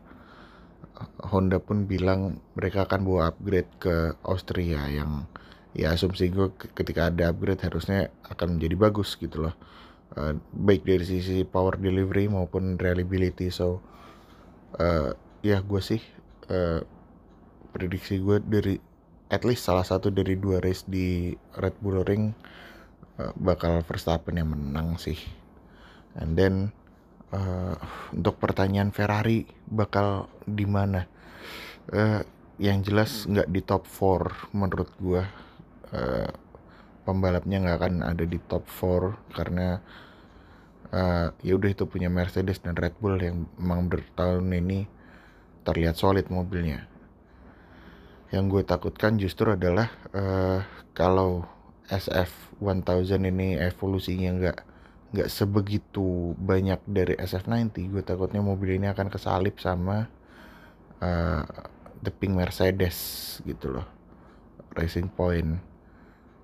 Honda 1.20 1.58
pun 1.62 1.88
bilang 1.88 2.40
mereka 2.52 2.84
akan 2.84 3.00
bawa 3.06 3.20
upgrade 3.32 3.70
ke 3.80 4.16
Austria 4.24 4.84
yang 4.90 5.24
ya 5.72 5.94
asumsi 5.94 6.28
gue 6.28 6.50
ketika 6.74 7.08
ada 7.08 7.30
upgrade 7.30 7.62
harusnya 7.62 8.10
akan 8.26 8.58
menjadi 8.58 8.76
bagus 8.76 9.16
gitu 9.16 9.48
loh. 9.48 9.54
Uh, 10.10 10.34
baik 10.50 10.82
dari 10.82 11.06
sisi 11.06 11.46
power 11.46 11.78
delivery 11.78 12.26
maupun 12.26 12.74
reliability. 12.76 13.48
So 13.48 13.80
uh, 14.76 15.14
ya 15.40 15.62
gue 15.62 15.80
sih 15.80 16.02
uh, 16.50 16.82
prediksi 17.70 18.18
gue 18.18 18.42
dari 18.42 18.76
at 19.30 19.46
least 19.46 19.64
salah 19.64 19.86
satu 19.86 20.10
dari 20.10 20.34
dua 20.34 20.58
race 20.58 20.84
di 20.84 21.30
Red 21.54 21.78
Bull 21.78 22.02
Ring 22.02 22.34
uh, 23.22 23.32
bakal 23.38 23.86
Verstappen 23.86 24.36
yang 24.36 24.50
menang 24.50 24.98
sih. 24.98 25.16
And 26.18 26.34
then 26.34 26.74
uh, 27.34 27.74
untuk 28.14 28.38
pertanyaan 28.38 28.94
Ferrari 28.94 29.46
bakal 29.66 30.30
di 30.46 30.66
mana? 30.66 31.06
Uh, 31.90 32.22
yang 32.60 32.84
jelas 32.84 33.24
nggak 33.24 33.48
di 33.48 33.60
top 33.64 33.88
4 33.88 34.52
menurut 34.52 34.90
gue 35.00 35.22
uh, 35.96 36.30
pembalapnya 37.08 37.56
nggak 37.64 37.78
akan 37.80 37.94
ada 38.04 38.24
di 38.28 38.36
top 38.36 38.68
4 38.68 39.32
karena 39.32 39.80
uh, 40.92 41.32
ya 41.40 41.52
udah 41.56 41.70
itu 41.72 41.88
punya 41.88 42.12
Mercedes 42.12 42.60
dan 42.60 42.76
Red 42.76 43.00
Bull 43.00 43.16
yang 43.18 43.48
memang 43.56 43.88
bertahun 43.88 44.44
ini 44.44 44.86
terlihat 45.64 45.96
solid 45.96 46.28
mobilnya. 46.28 46.86
Yang 48.30 48.44
gue 48.46 48.62
takutkan 48.62 49.18
justru 49.18 49.50
adalah 49.56 49.90
uh, 50.14 50.62
kalau 50.94 51.48
SF 51.90 52.60
1000 52.62 52.86
ini 53.26 53.58
evolusinya 53.58 54.30
nggak 54.38 54.58
nggak 55.10 55.26
sebegitu 55.26 56.38
banyak 56.38 56.78
dari 56.86 57.18
SF90 57.18 57.74
gue 57.90 58.02
takutnya 58.06 58.38
mobil 58.38 58.78
ini 58.78 58.86
akan 58.86 59.10
kesalip 59.10 59.58
sama 59.58 60.06
uh, 61.02 61.42
the 62.00 62.12
pink 62.12 62.36
Mercedes 62.36 63.38
gitu 63.44 63.76
loh. 63.80 63.86
Racing 64.76 65.12
Point. 65.12 65.60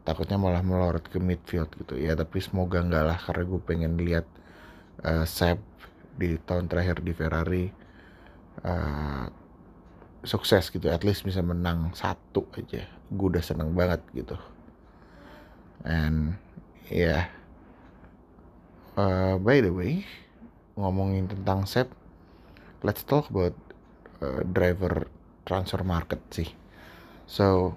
Takutnya 0.07 0.39
malah 0.39 0.63
melorot 0.63 1.07
ke 1.07 1.19
midfield 1.19 1.73
gitu. 1.79 1.99
Ya 1.99 2.15
tapi 2.15 2.39
semoga 2.39 2.79
enggak 2.79 3.05
lah 3.07 3.19
karena 3.19 3.43
gue 3.47 3.61
pengen 3.63 3.93
lihat 3.99 4.27
uh, 5.03 5.27
Seb 5.27 5.59
di 6.17 6.39
tahun 6.41 6.71
terakhir 6.71 7.03
di 7.03 7.13
Ferrari 7.13 7.65
uh, 8.63 9.27
sukses 10.23 10.71
gitu. 10.71 10.87
At 10.91 11.03
least 11.03 11.27
bisa 11.27 11.43
menang 11.43 11.95
satu 11.95 12.47
aja. 12.55 12.87
Gue 13.11 13.35
udah 13.35 13.43
seneng 13.43 13.75
banget 13.75 14.03
gitu. 14.15 14.37
And 15.87 16.39
ya 16.87 17.27
yeah, 17.27 17.36
Uh, 18.97 19.37
by 19.37 19.61
the 19.61 19.69
way, 19.69 20.09
ngomongin 20.73 21.29
tentang 21.29 21.69
Sep, 21.69 21.93
let's 22.81 23.05
talk 23.05 23.29
about 23.29 23.53
uh, 24.25 24.41
driver 24.41 25.05
transfer 25.45 25.85
market 25.85 26.25
sih. 26.33 26.49
So, 27.29 27.77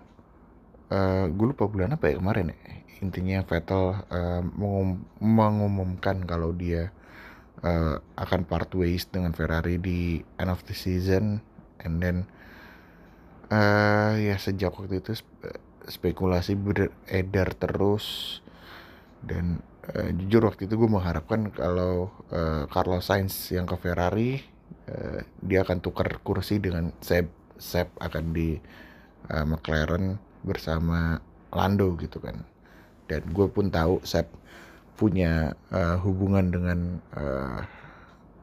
uh, 0.88 1.28
gue 1.28 1.46
lupa 1.52 1.68
bulan 1.68 2.00
apa 2.00 2.08
ya 2.08 2.24
kemarin 2.24 2.56
ya. 2.56 2.60
Intinya 3.04 3.44
Vettel 3.44 4.00
uh, 4.00 4.40
mengum 4.56 5.04
mengumumkan 5.20 6.24
kalau 6.24 6.56
dia 6.56 6.96
uh, 7.68 8.00
akan 8.16 8.48
part 8.48 8.72
ways 8.80 9.04
dengan 9.12 9.36
Ferrari 9.36 9.76
di 9.76 10.24
end 10.40 10.48
of 10.48 10.64
the 10.72 10.76
season. 10.76 11.44
And 11.84 12.00
then 12.00 12.32
uh, 13.52 14.16
ya 14.16 14.40
sejak 14.40 14.72
waktu 14.72 15.04
itu 15.04 15.20
spekulasi 15.84 16.56
beredar 16.56 17.60
terus 17.60 18.40
dan 19.24 19.60
uh, 19.92 20.10
jujur 20.16 20.48
waktu 20.48 20.68
itu 20.68 20.76
gue 20.80 20.90
mengharapkan 20.90 21.52
kalau 21.52 22.12
uh, 22.32 22.66
Carlos 22.72 23.08
Sainz 23.08 23.34
yang 23.52 23.68
ke 23.68 23.76
Ferrari 23.80 24.40
uh, 24.88 25.20
dia 25.44 25.64
akan 25.64 25.80
tukar 25.84 26.08
kursi 26.24 26.60
dengan 26.62 26.96
Seb 27.04 27.30
Seb 27.60 27.92
akan 28.00 28.32
di 28.32 28.56
uh, 29.30 29.46
McLaren 29.46 30.16
bersama 30.44 31.20
Lando 31.52 32.00
gitu 32.00 32.24
kan. 32.24 32.48
Dan 33.10 33.26
gue 33.34 33.48
pun 33.52 33.68
tahu 33.68 34.00
Seb 34.06 34.30
punya 34.96 35.56
uh, 35.72 35.96
hubungan 36.04 36.52
dengan 36.52 36.80
uh, 37.16 37.64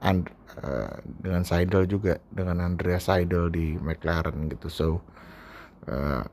uh, 0.05 0.95
dengan 1.21 1.43
Seidel 1.45 1.85
juga 1.89 2.17
dengan 2.33 2.65
Andrea 2.65 3.01
Seidel 3.01 3.53
di 3.53 3.77
McLaren 3.81 4.49
gitu. 4.53 4.69
So 4.69 4.89
uh, 5.89 6.25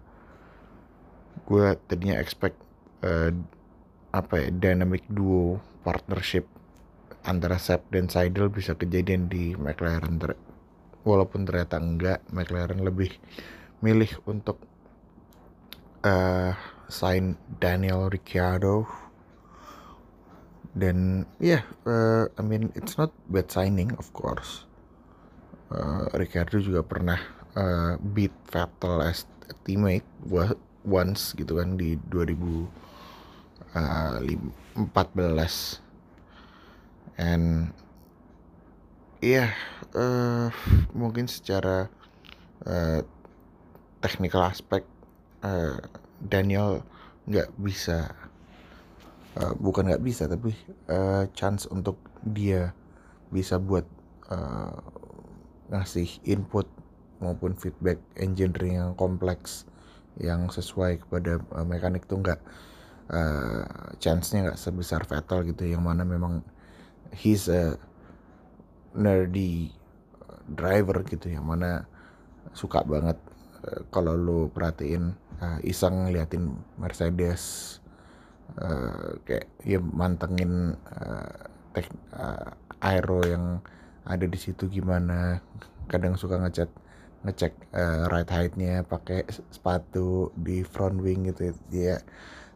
gue 1.44 1.66
tadinya 1.88 2.20
expect 2.20 2.56
uh, 3.04 3.32
apa 4.14 4.46
ya 4.46 4.50
dynamic 4.54 5.02
duo 5.10 5.58
partnership 5.82 6.46
antara 7.26 7.58
Seb 7.58 7.90
dan 7.90 8.06
Seidel 8.12 8.54
bisa 8.54 8.78
kejadian 8.78 9.26
di 9.26 9.58
McLaren 9.58 10.22
walaupun 11.02 11.50
ternyata 11.50 11.82
enggak 11.82 12.20
McLaren 12.30 12.86
lebih 12.86 13.12
milih 13.84 14.12
untuk 14.30 14.62
uh, 16.06 16.56
sign 16.88 17.36
Daniel 17.60 18.08
Ricciardo. 18.08 18.88
Dan 20.74 21.30
ya 21.38 21.62
yeah, 21.62 21.64
uh, 21.86 22.26
I 22.34 22.42
mean 22.42 22.74
it's 22.74 22.98
not 22.98 23.14
bad 23.30 23.50
signing 23.50 23.94
of 23.98 24.10
course. 24.14 24.66
Uh, 25.74 26.10
Ricciardo 26.14 26.62
juga 26.62 26.82
pernah 26.86 27.20
uh, 27.58 27.98
beat 28.02 28.34
Vettel 28.50 29.02
as 29.02 29.26
teammate 29.66 30.06
once 30.86 31.34
gitu 31.38 31.62
kan 31.62 31.78
di 31.78 31.98
2014 33.74 35.82
and 37.18 37.74
iya 39.22 39.50
yeah, 39.50 39.52
uh, 39.98 40.48
mungkin 40.94 41.26
secara 41.26 41.90
uh, 42.66 43.02
technical 44.02 44.46
aspek 44.46 44.86
uh, 45.42 45.78
Daniel 46.22 46.86
nggak 47.26 47.50
bisa 47.58 48.14
uh, 49.40 49.54
bukan 49.58 49.90
nggak 49.90 50.04
bisa 50.04 50.28
tapi 50.28 50.54
uh, 50.92 51.26
chance 51.34 51.66
untuk 51.70 51.98
dia 52.22 52.74
bisa 53.34 53.58
buat 53.58 53.86
uh, 54.30 54.78
ngasih 55.74 56.22
input 56.28 56.70
maupun 57.24 57.56
feedback 57.56 57.98
engineering 58.20 58.78
yang 58.78 58.94
kompleks 58.94 59.66
yang 60.20 60.52
sesuai 60.52 61.08
kepada 61.08 61.42
uh, 61.56 61.66
mekanik 61.66 62.06
tuh 62.06 62.22
nggak 62.22 62.38
uh, 63.14 63.94
chance-nya 64.02 64.50
nggak 64.50 64.60
sebesar 64.60 65.06
Vettel 65.06 65.54
gitu 65.54 65.70
yang 65.70 65.86
mana 65.86 66.02
memang 66.02 66.42
he's 67.14 67.46
a 67.46 67.78
nerdy 68.98 69.70
driver 70.50 71.06
gitu 71.06 71.30
yang 71.30 71.46
mana 71.46 71.86
suka 72.58 72.82
banget 72.82 73.16
uh, 73.64 73.86
kalau 73.94 74.18
lu 74.18 74.40
perhatiin 74.50 75.14
uh, 75.40 75.60
iseng 75.62 76.10
ngeliatin 76.10 76.58
Mercedes 76.82 77.78
uh, 78.58 79.22
kayak 79.24 79.48
ya 79.62 79.80
mantengin 79.80 80.76
uh, 80.90 81.48
tek, 81.72 81.88
uh, 82.18 82.54
aero 82.82 83.22
yang 83.24 83.46
ada 84.04 84.26
di 84.28 84.36
situ 84.36 84.68
gimana 84.68 85.40
kadang 85.88 86.20
suka 86.20 86.36
ngecek 86.42 86.70
ngecek 87.24 87.54
uh, 87.72 88.12
right 88.12 88.28
height-nya 88.28 88.84
pakai 88.84 89.24
sepatu 89.48 90.36
di 90.36 90.60
front 90.68 91.00
wing 91.00 91.32
gitu 91.32 91.56
ya 91.72 92.04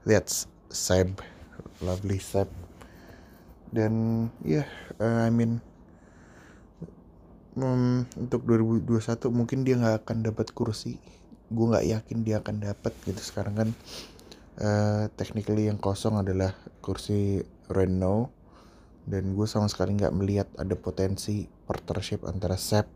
that's 0.08 0.48
Seb 0.72 1.20
lovely 1.84 2.24
Seb. 2.24 2.48
Dan 3.68 4.28
ya 4.48 4.64
yeah, 4.64 4.68
uh, 5.04 5.28
I 5.28 5.30
mean 5.36 5.60
um, 7.60 8.08
untuk 8.16 8.48
2021 8.48 9.28
mungkin 9.36 9.68
dia 9.68 9.76
nggak 9.76 10.08
akan 10.08 10.18
dapat 10.24 10.48
kursi. 10.56 10.96
Gue 11.52 11.76
nggak 11.76 11.88
yakin 11.92 12.18
dia 12.24 12.40
akan 12.40 12.64
dapat 12.64 12.96
gitu 13.04 13.20
sekarang 13.20 13.56
kan. 13.60 13.70
Uh, 14.58 15.06
technically 15.20 15.70
yang 15.70 15.78
kosong 15.78 16.18
adalah 16.18 16.56
kursi 16.82 17.46
Renault 17.70 18.34
dan 19.06 19.38
gue 19.38 19.46
sama 19.46 19.70
sekali 19.70 19.94
nggak 19.94 20.16
melihat 20.18 20.48
ada 20.58 20.74
potensi 20.74 21.46
partnership 21.68 22.24
antara 22.24 22.56
Sep 22.56 22.88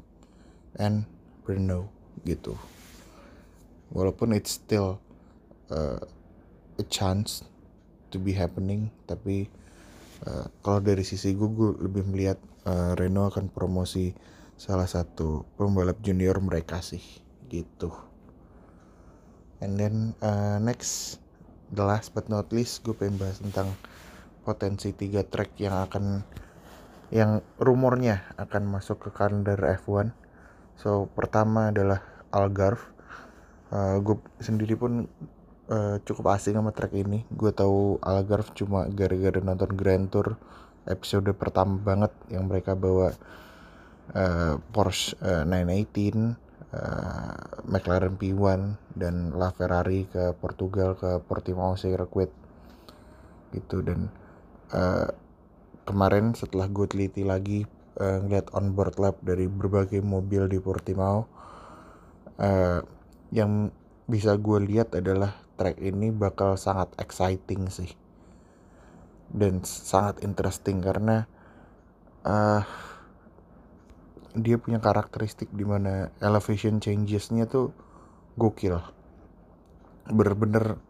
and 0.80 1.04
Renault 1.43 1.91
gitu. 2.24 2.56
Walaupun 3.91 4.32
it's 4.32 4.56
still 4.56 5.04
uh, 5.67 6.00
a 6.81 6.85
chance 6.89 7.45
to 8.09 8.17
be 8.17 8.33
happening 8.33 8.89
tapi 9.05 9.45
uh, 10.25 10.49
kalau 10.65 10.81
dari 10.81 11.05
sisi 11.05 11.37
gue 11.37 11.47
lebih 11.77 12.03
melihat 12.09 12.41
uh, 12.65 12.97
Renault 12.97 13.37
akan 13.37 13.53
promosi 13.53 14.13
salah 14.57 14.85
satu 14.85 15.45
pembalap 15.57 15.97
junior 16.05 16.37
mereka 16.37 16.85
sih 16.85 17.01
gitu. 17.49 17.89
And 19.61 19.77
then 19.77 20.13
uh, 20.21 20.57
next 20.61 21.21
the 21.73 21.81
last 21.81 22.13
but 22.13 22.29
not 22.29 22.49
least 22.53 22.85
gue 22.85 22.93
pengen 22.93 23.17
bahas 23.17 23.41
tentang 23.41 23.73
potensi 24.41 24.93
tiga 24.93 25.25
track 25.25 25.57
yang 25.61 25.85
akan 25.85 26.25
yang 27.11 27.43
rumornya 27.59 28.23
akan 28.37 28.69
masuk 28.69 29.03
ke 29.03 29.09
kalender 29.11 29.59
F1 29.83 30.15
so 30.79 31.11
pertama 31.11 31.69
adalah 31.69 32.01
Algarve. 32.31 32.81
Uh, 33.71 34.03
gue 34.03 34.19
sendiri 34.43 34.75
pun 34.75 35.07
uh, 35.71 35.95
cukup 36.03 36.36
asing 36.36 36.60
sama 36.60 36.75
track 36.75 36.91
ini. 36.91 37.23
Gue 37.31 37.55
tahu 37.55 37.97
Algarve 38.03 38.51
cuma 38.51 38.86
gara-gara 38.91 39.39
nonton 39.39 39.71
Grand 39.73 40.12
Tour 40.12 40.36
episode 40.84 41.31
pertama 41.38 41.79
banget 41.79 42.12
yang 42.27 42.51
mereka 42.51 42.75
bawa 42.75 43.15
uh, 44.12 44.60
Porsche 44.75 45.15
uh, 45.23 45.47
918 45.47 46.36
uh, 46.75 47.36
McLaren 47.69 48.19
P1 48.19 48.75
dan 48.97 49.31
La 49.38 49.55
Ferrari 49.55 50.10
ke 50.10 50.36
Portugal 50.36 50.99
ke 50.99 51.23
Portimao 51.23 51.79
Circuit 51.79 52.29
gitu. 53.55 53.79
Dan 53.79 54.12
uh, 54.75 55.07
kemarin 55.88 56.36
setelah 56.36 56.67
gue 56.67 56.86
teliti 56.91 57.23
lagi 57.23 57.63
uh, 58.01 58.19
ngeliat 58.25 58.51
on 58.57 58.75
board 58.75 58.99
lap 58.99 59.15
dari 59.23 59.47
berbagai 59.47 60.03
mobil 60.03 60.51
di 60.51 60.60
Portimao 60.60 61.29
uh, 62.41 62.79
yang 63.31 63.71
bisa 64.12 64.36
gue 64.36 64.60
lihat 64.67 64.91
adalah 64.91 65.39
track 65.62 65.78
ini 65.78 66.10
bakal 66.10 66.58
sangat 66.58 66.89
exciting 66.97 67.69
sih. 67.69 67.93
Dan 69.30 69.62
sangat 69.62 70.26
interesting 70.26 70.82
karena 70.82 71.30
uh, 72.26 72.65
dia 74.34 74.58
punya 74.58 74.82
karakteristik 74.82 75.54
di 75.54 75.62
mana 75.62 76.10
elevation 76.17 76.82
changesnya 76.82 77.45
tuh 77.45 77.69
gokil. 78.41 78.82
Bener-bener 80.10 80.82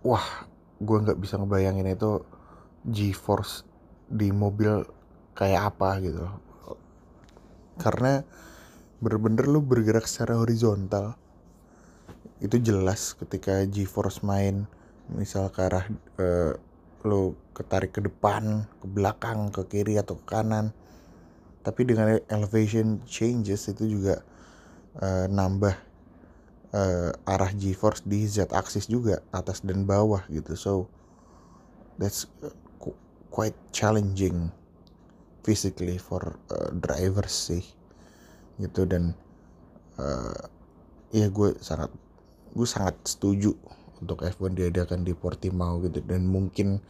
wah 0.00 0.48
gue 0.80 0.96
nggak 1.04 1.20
bisa 1.20 1.36
ngebayangin 1.36 1.92
itu 1.92 2.24
G-force 2.88 3.68
di 4.08 4.32
mobil 4.32 4.88
kayak 5.36 5.76
apa 5.76 6.00
gitu. 6.00 6.24
Karena 7.76 8.24
bener-bener 9.04 9.44
lu 9.44 9.60
bergerak 9.60 10.08
secara 10.08 10.40
horizontal 10.40 11.19
itu 12.40 12.56
jelas 12.56 13.12
ketika 13.20 13.68
G-force 13.68 14.24
main 14.24 14.64
misal 15.12 15.52
ke 15.52 15.60
arah 15.60 15.84
uh, 16.16 16.56
lu 17.04 17.36
ketarik 17.56 17.96
ke 17.96 18.00
depan 18.04 18.68
ke 18.80 18.86
belakang 18.88 19.52
ke 19.52 19.64
kiri 19.68 20.00
atau 20.00 20.16
ke 20.20 20.24
kanan. 20.24 20.72
Tapi 21.60 21.84
dengan 21.84 22.16
elevation 22.32 23.04
changes 23.04 23.68
itu 23.68 23.84
juga 23.84 24.24
uh, 24.96 25.28
nambah 25.28 25.76
uh, 26.72 27.12
arah 27.28 27.52
G-force 27.52 28.08
di 28.08 28.24
Z-axis 28.24 28.88
juga 28.88 29.20
atas 29.28 29.60
dan 29.60 29.84
bawah 29.84 30.24
gitu. 30.32 30.56
So 30.56 30.72
that's 32.00 32.24
uh, 32.40 32.56
quite 33.28 33.56
challenging 33.76 34.48
physically 35.44 36.00
for 36.00 36.40
uh, 36.48 36.72
drivers 36.72 37.32
sih. 37.52 37.64
Gitu 38.56 38.88
dan 38.88 39.12
uh, 40.00 40.48
ya 41.12 41.28
gue 41.28 41.56
sangat 41.60 41.92
gue 42.50 42.68
sangat 42.68 42.98
setuju 43.06 43.54
untuk 44.00 44.24
F1 44.24 44.56
diadakan 44.56 45.04
di 45.04 45.12
Portimao 45.12 45.78
gitu. 45.84 46.00
Dan 46.02 46.26
mungkin 46.26 46.80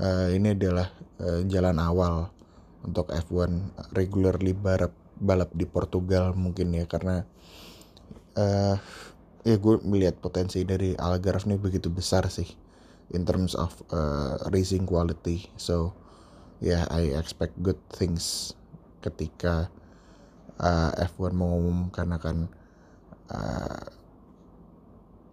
uh, 0.00 0.28
ini 0.32 0.56
adalah 0.56 0.88
uh, 1.20 1.44
jalan 1.46 1.76
awal 1.78 2.32
untuk 2.80 3.12
F1 3.12 3.76
regularly 3.92 4.56
balap 4.56 4.96
balap 5.20 5.52
di 5.52 5.68
Portugal 5.68 6.32
mungkin 6.32 6.72
ya. 6.72 6.88
Karena 6.88 7.22
uh, 8.40 8.76
ya 9.44 9.56
gue 9.56 9.74
melihat 9.84 10.16
potensi 10.18 10.64
dari 10.64 10.96
Algarve 10.96 11.48
ini 11.48 11.56
begitu 11.60 11.92
besar 11.92 12.28
sih 12.32 12.48
in 13.12 13.26
terms 13.28 13.52
of 13.52 13.76
uh, 13.92 14.40
racing 14.48 14.88
quality. 14.88 15.48
So 15.60 15.92
yeah 16.64 16.88
I 16.88 17.14
expect 17.16 17.60
good 17.60 17.78
things 17.92 18.56
ketika 19.00 19.72
uh, 20.60 20.92
F1 20.96 21.32
mengumumkan 21.32 22.08
akan 22.16 22.36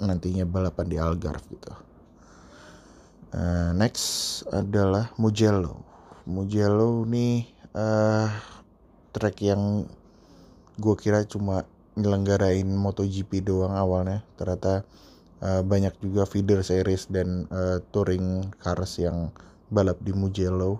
nantinya 0.01 0.45
balapan 0.45 0.85
di 0.87 0.97
Algarve 0.97 1.45
gitu. 1.51 1.73
Uh, 3.33 3.75
next 3.75 4.41
adalah 4.49 5.11
Mugello. 5.19 5.83
Mugello 6.27 7.03
nih 7.07 7.47
uh, 7.75 8.27
track 9.11 9.37
yang 9.43 9.87
gue 10.77 10.95
kira 10.99 11.25
cuma 11.25 11.65
nyelenggarain 11.97 12.69
MotoGP 12.69 13.41
doang 13.41 13.73
awalnya 13.73 14.21
ternyata 14.37 14.85
uh, 15.41 15.65
banyak 15.65 15.97
juga 15.97 16.29
feeder 16.29 16.61
series 16.61 17.09
dan 17.09 17.49
uh, 17.49 17.81
touring 17.89 18.53
cars 18.61 19.01
yang 19.01 19.33
balap 19.73 19.97
di 20.05 20.13
Mugello 20.13 20.77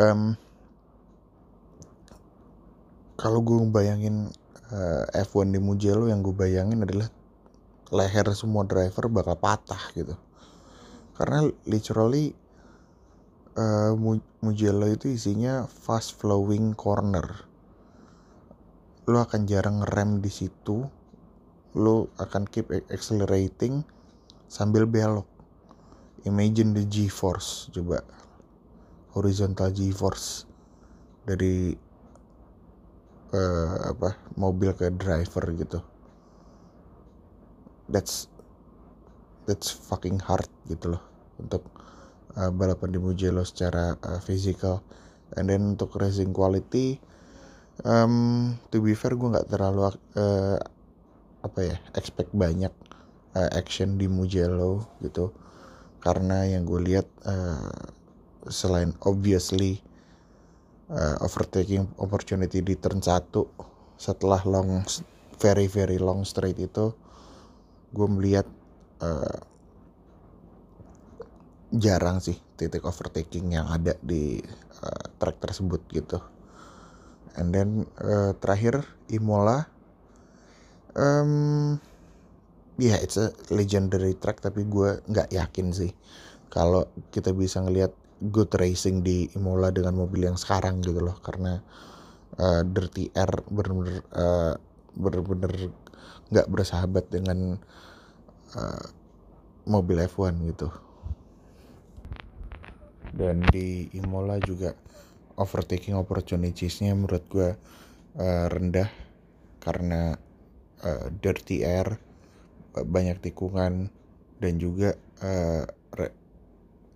um, 0.00 0.32
kalau 3.20 3.44
gue 3.44 3.60
bayangin 3.68 4.32
uh, 4.72 5.04
eh, 5.12 5.24
F1 5.28 5.52
di 5.52 5.60
Mugello 5.60 6.08
yang 6.08 6.24
gue 6.24 6.32
bayangin 6.32 6.80
adalah 6.80 7.12
leher 7.90 8.26
semua 8.38 8.62
driver 8.62 9.10
bakal 9.10 9.34
patah 9.34 9.82
gitu. 9.98 10.14
Karena 11.18 11.44
literally 11.66 12.32
uh, 13.58 13.92
Mugello 14.40 14.86
itu 14.88 15.10
isinya 15.10 15.66
fast 15.66 16.16
flowing 16.16 16.72
corner. 16.78 17.26
Lo 19.10 19.18
akan 19.20 19.44
jarang 19.44 19.82
rem 19.82 20.22
di 20.22 20.30
situ 20.30 20.86
lo 21.70 22.10
akan 22.18 22.50
keep 22.50 22.70
accelerating 22.90 23.86
sambil 24.50 24.86
belok. 24.86 25.26
Imagine 26.26 26.74
the 26.74 26.86
G-force 26.86 27.70
coba. 27.74 28.02
Horizontal 29.14 29.74
G-force 29.74 30.46
dari 31.26 31.74
uh, 33.34 33.76
apa 33.90 34.14
mobil 34.38 34.70
ke 34.78 34.90
driver 34.94 35.44
gitu 35.58 35.89
that's 37.90 38.30
that's 39.44 39.74
fucking 39.74 40.22
hard 40.22 40.46
gitu 40.70 40.94
loh 40.96 41.02
untuk 41.42 41.66
uh, 42.38 42.50
balapan 42.54 42.94
di 42.94 42.98
Mugello 43.02 43.42
secara 43.42 43.98
uh, 43.98 44.20
physical. 44.22 44.82
And 45.34 45.46
then 45.46 45.78
untuk 45.78 45.94
racing 45.94 46.34
quality 46.34 46.98
um, 47.86 48.58
to 48.74 48.82
be 48.82 48.98
fair 48.98 49.14
gue 49.14 49.30
nggak 49.30 49.46
terlalu 49.46 49.94
uh, 50.18 50.58
apa 51.40 51.60
ya 51.62 51.76
expect 51.94 52.34
banyak 52.34 52.74
uh, 53.34 53.50
action 53.54 53.98
di 53.98 54.06
Mugello 54.10 54.86
gitu. 55.02 55.34
Karena 56.00 56.48
yang 56.48 56.64
gue 56.64 56.80
lihat 56.80 57.06
uh, 57.28 57.92
selain 58.48 58.96
obviously 59.04 59.84
uh, 60.90 61.20
overtaking 61.22 61.86
opportunity 62.00 62.64
di 62.64 62.74
turn 62.74 63.04
1 63.04 63.36
setelah 64.00 64.40
long 64.48 64.80
very 65.36 65.68
very 65.68 66.00
long 66.00 66.24
straight 66.24 66.56
itu 66.56 66.96
gue 67.90 68.06
melihat 68.06 68.46
uh, 69.02 69.40
jarang 71.70 72.18
sih 72.18 72.38
titik 72.58 72.82
overtaking 72.82 73.54
yang 73.54 73.70
ada 73.70 73.94
di 74.02 74.42
uh, 74.82 75.04
track 75.18 75.38
tersebut 75.38 75.82
gitu. 75.94 76.18
And 77.38 77.54
then 77.54 77.86
uh, 78.02 78.34
terakhir 78.38 78.82
Imola. 79.10 79.70
Um, 80.90 81.78
ya 82.82 82.94
yeah, 82.94 82.98
it's 82.98 83.14
a 83.14 83.30
legendary 83.54 84.18
track 84.18 84.42
tapi 84.42 84.66
gue 84.66 84.98
nggak 85.06 85.30
yakin 85.30 85.70
sih 85.70 85.94
kalau 86.50 86.90
kita 87.14 87.30
bisa 87.30 87.62
ngelihat 87.62 87.94
good 88.34 88.50
racing 88.58 89.06
di 89.06 89.30
Imola 89.38 89.70
dengan 89.70 89.94
mobil 89.96 90.26
yang 90.26 90.36
sekarang 90.36 90.82
gitu 90.82 90.98
loh. 91.00 91.16
Karena 91.22 91.62
uh, 92.36 92.62
Dirty 92.66 93.14
Air 93.14 93.46
bener-bener 93.48 94.02
uh, 94.12 94.54
bener-bener 94.98 95.70
nggak 96.30 96.48
bersahabat 96.48 97.10
dengan 97.10 97.58
uh, 98.54 98.86
mobil 99.66 100.02
F1 100.06 100.34
gitu. 100.54 100.68
Dan 103.10 103.42
di 103.50 103.90
Imola 103.98 104.38
juga 104.38 104.70
overtaking 105.34 105.98
opportunitiesnya 105.98 106.94
menurut 106.94 107.24
gue 107.26 107.50
uh, 108.18 108.46
rendah 108.46 108.90
karena 109.58 110.14
uh, 110.86 111.06
dirty 111.10 111.66
air 111.66 111.98
banyak 112.70 113.18
tikungan 113.18 113.90
dan 114.38 114.54
juga 114.62 114.94
uh, 115.26 115.66
re 115.98 116.08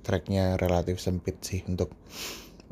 tracknya 0.04 0.60
relatif 0.60 1.00
sempit 1.00 1.40
sih 1.40 1.64
untuk 1.66 1.90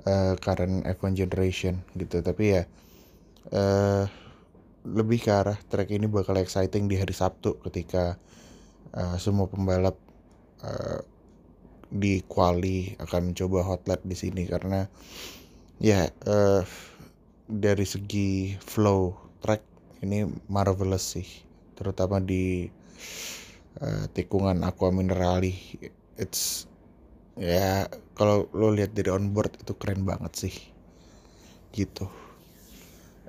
uh, 0.06 0.38
current 0.38 0.86
F1 0.86 1.18
generation 1.18 1.82
gitu. 1.98 2.22
Tapi 2.22 2.44
ya 2.46 2.62
uh, 3.50 4.04
lebih 4.82 5.22
ke 5.22 5.30
arah 5.30 5.58
track 5.70 5.94
ini 5.94 6.10
bakal 6.10 6.34
exciting 6.42 6.90
di 6.90 6.98
hari 6.98 7.14
Sabtu 7.14 7.58
ketika 7.62 8.18
uh, 8.94 9.14
semua 9.18 9.46
pembalap 9.46 9.94
uh, 10.66 11.00
di 11.92 12.24
quali 12.26 12.96
akan 12.98 13.30
mencoba 13.30 13.62
hot 13.62 13.86
lap 13.86 14.00
di 14.02 14.16
sini 14.16 14.48
karena 14.48 14.88
ya 15.78 16.08
uh, 16.26 16.64
dari 17.46 17.86
segi 17.86 18.56
flow 18.58 19.14
track 19.44 19.62
ini 20.02 20.26
marvelous 20.50 21.14
sih 21.14 21.28
terutama 21.78 22.18
di 22.18 22.66
uh, 23.82 24.04
tikungan 24.10 24.66
aqua 24.66 24.90
minerali. 24.90 25.54
It's 26.18 26.66
ya 27.38 27.88
kalau 28.12 28.50
lo 28.52 28.74
lihat 28.74 28.92
dari 28.92 29.08
onboard 29.08 29.56
itu 29.62 29.72
keren 29.78 30.04
banget 30.04 30.32
sih 30.36 30.54
gitu 31.72 32.04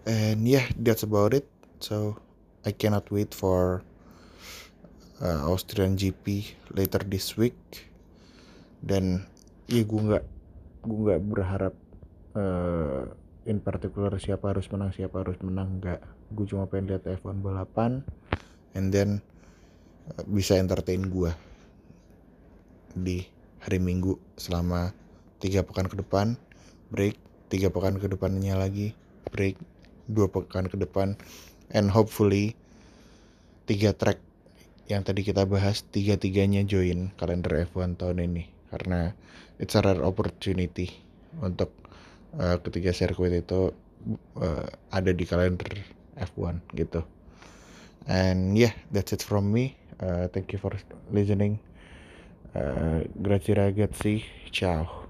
and 0.04 0.44
yeah 0.48 0.68
that's 0.80 1.04
about 1.04 1.34
it. 1.34 1.48
So 1.80 2.20
I 2.63 2.72
cannot 2.72 3.12
wait 3.12 3.36
for 3.36 3.84
uh, 5.20 5.48
Austrian 5.48 6.00
GP 6.00 6.56
later 6.72 7.04
this 7.04 7.36
week. 7.36 7.56
Dan 8.84 9.24
ya 9.68 9.84
gue 9.84 10.02
nggak 10.02 10.26
gue 10.84 11.00
nggak 11.08 11.22
berharap 11.24 11.74
uh, 12.36 13.08
in 13.48 13.60
particular 13.63 14.16
siapa 14.20 14.52
harus 14.52 14.68
menang 14.72 14.92
siapa 14.92 15.24
harus 15.24 15.39
menang 15.39 15.80
nggak. 15.80 16.02
Gue 16.36 16.46
cuma 16.48 16.68
pengen 16.68 16.96
lihat 16.96 17.08
F1 17.08 17.39
balapan 17.39 18.04
and 18.76 18.92
then 18.92 19.24
uh, 20.12 20.24
bisa 20.28 20.60
entertain 20.60 21.08
gue 21.08 21.32
di 22.94 23.26
hari 23.63 23.80
Minggu 23.80 24.20
selama 24.36 24.92
tiga 25.39 25.63
pekan 25.63 25.88
ke 25.88 25.96
depan. 26.00 26.36
Break 26.92 27.16
tiga 27.48 27.72
pekan 27.72 28.00
ke 28.00 28.08
depannya 28.12 28.60
lagi. 28.60 28.96
Break 29.32 29.58
dua 30.10 30.28
pekan 30.28 30.68
ke 30.68 30.76
depan 30.80 31.16
and 31.72 31.92
hopefully 31.92 32.56
tiga 33.66 33.96
track 33.96 34.20
yang 34.92 35.02
tadi 35.08 35.24
kita 35.24 35.48
bahas 35.48 35.88
tiga-tiganya 35.88 36.68
join 36.68 37.16
kalender 37.16 37.63
F1 37.72 37.96
tahun 37.96 38.20
ini 38.28 38.52
karena 38.68 39.16
it's 39.62 39.80
a 39.80 39.82
rare 39.82 40.04
opportunity 40.04 40.92
untuk 41.39 41.72
uh, 42.36 42.60
ketiga 42.60 42.92
sirkuit 42.92 43.32
itu 43.32 43.72
uh, 44.38 44.68
ada 44.92 45.12
di 45.16 45.24
kalender 45.24 45.80
F1 46.20 46.60
gitu. 46.76 47.02
And 48.04 48.60
yeah, 48.60 48.76
that's 48.92 49.16
it 49.16 49.24
from 49.24 49.48
me. 49.48 49.80
Uh, 50.04 50.28
thank 50.28 50.52
you 50.52 50.60
for 50.60 50.76
listening. 51.16 51.63
Uh, 52.52 53.08
grazie 53.16 53.56
ragazzi, 53.56 54.28
ciao. 54.52 55.03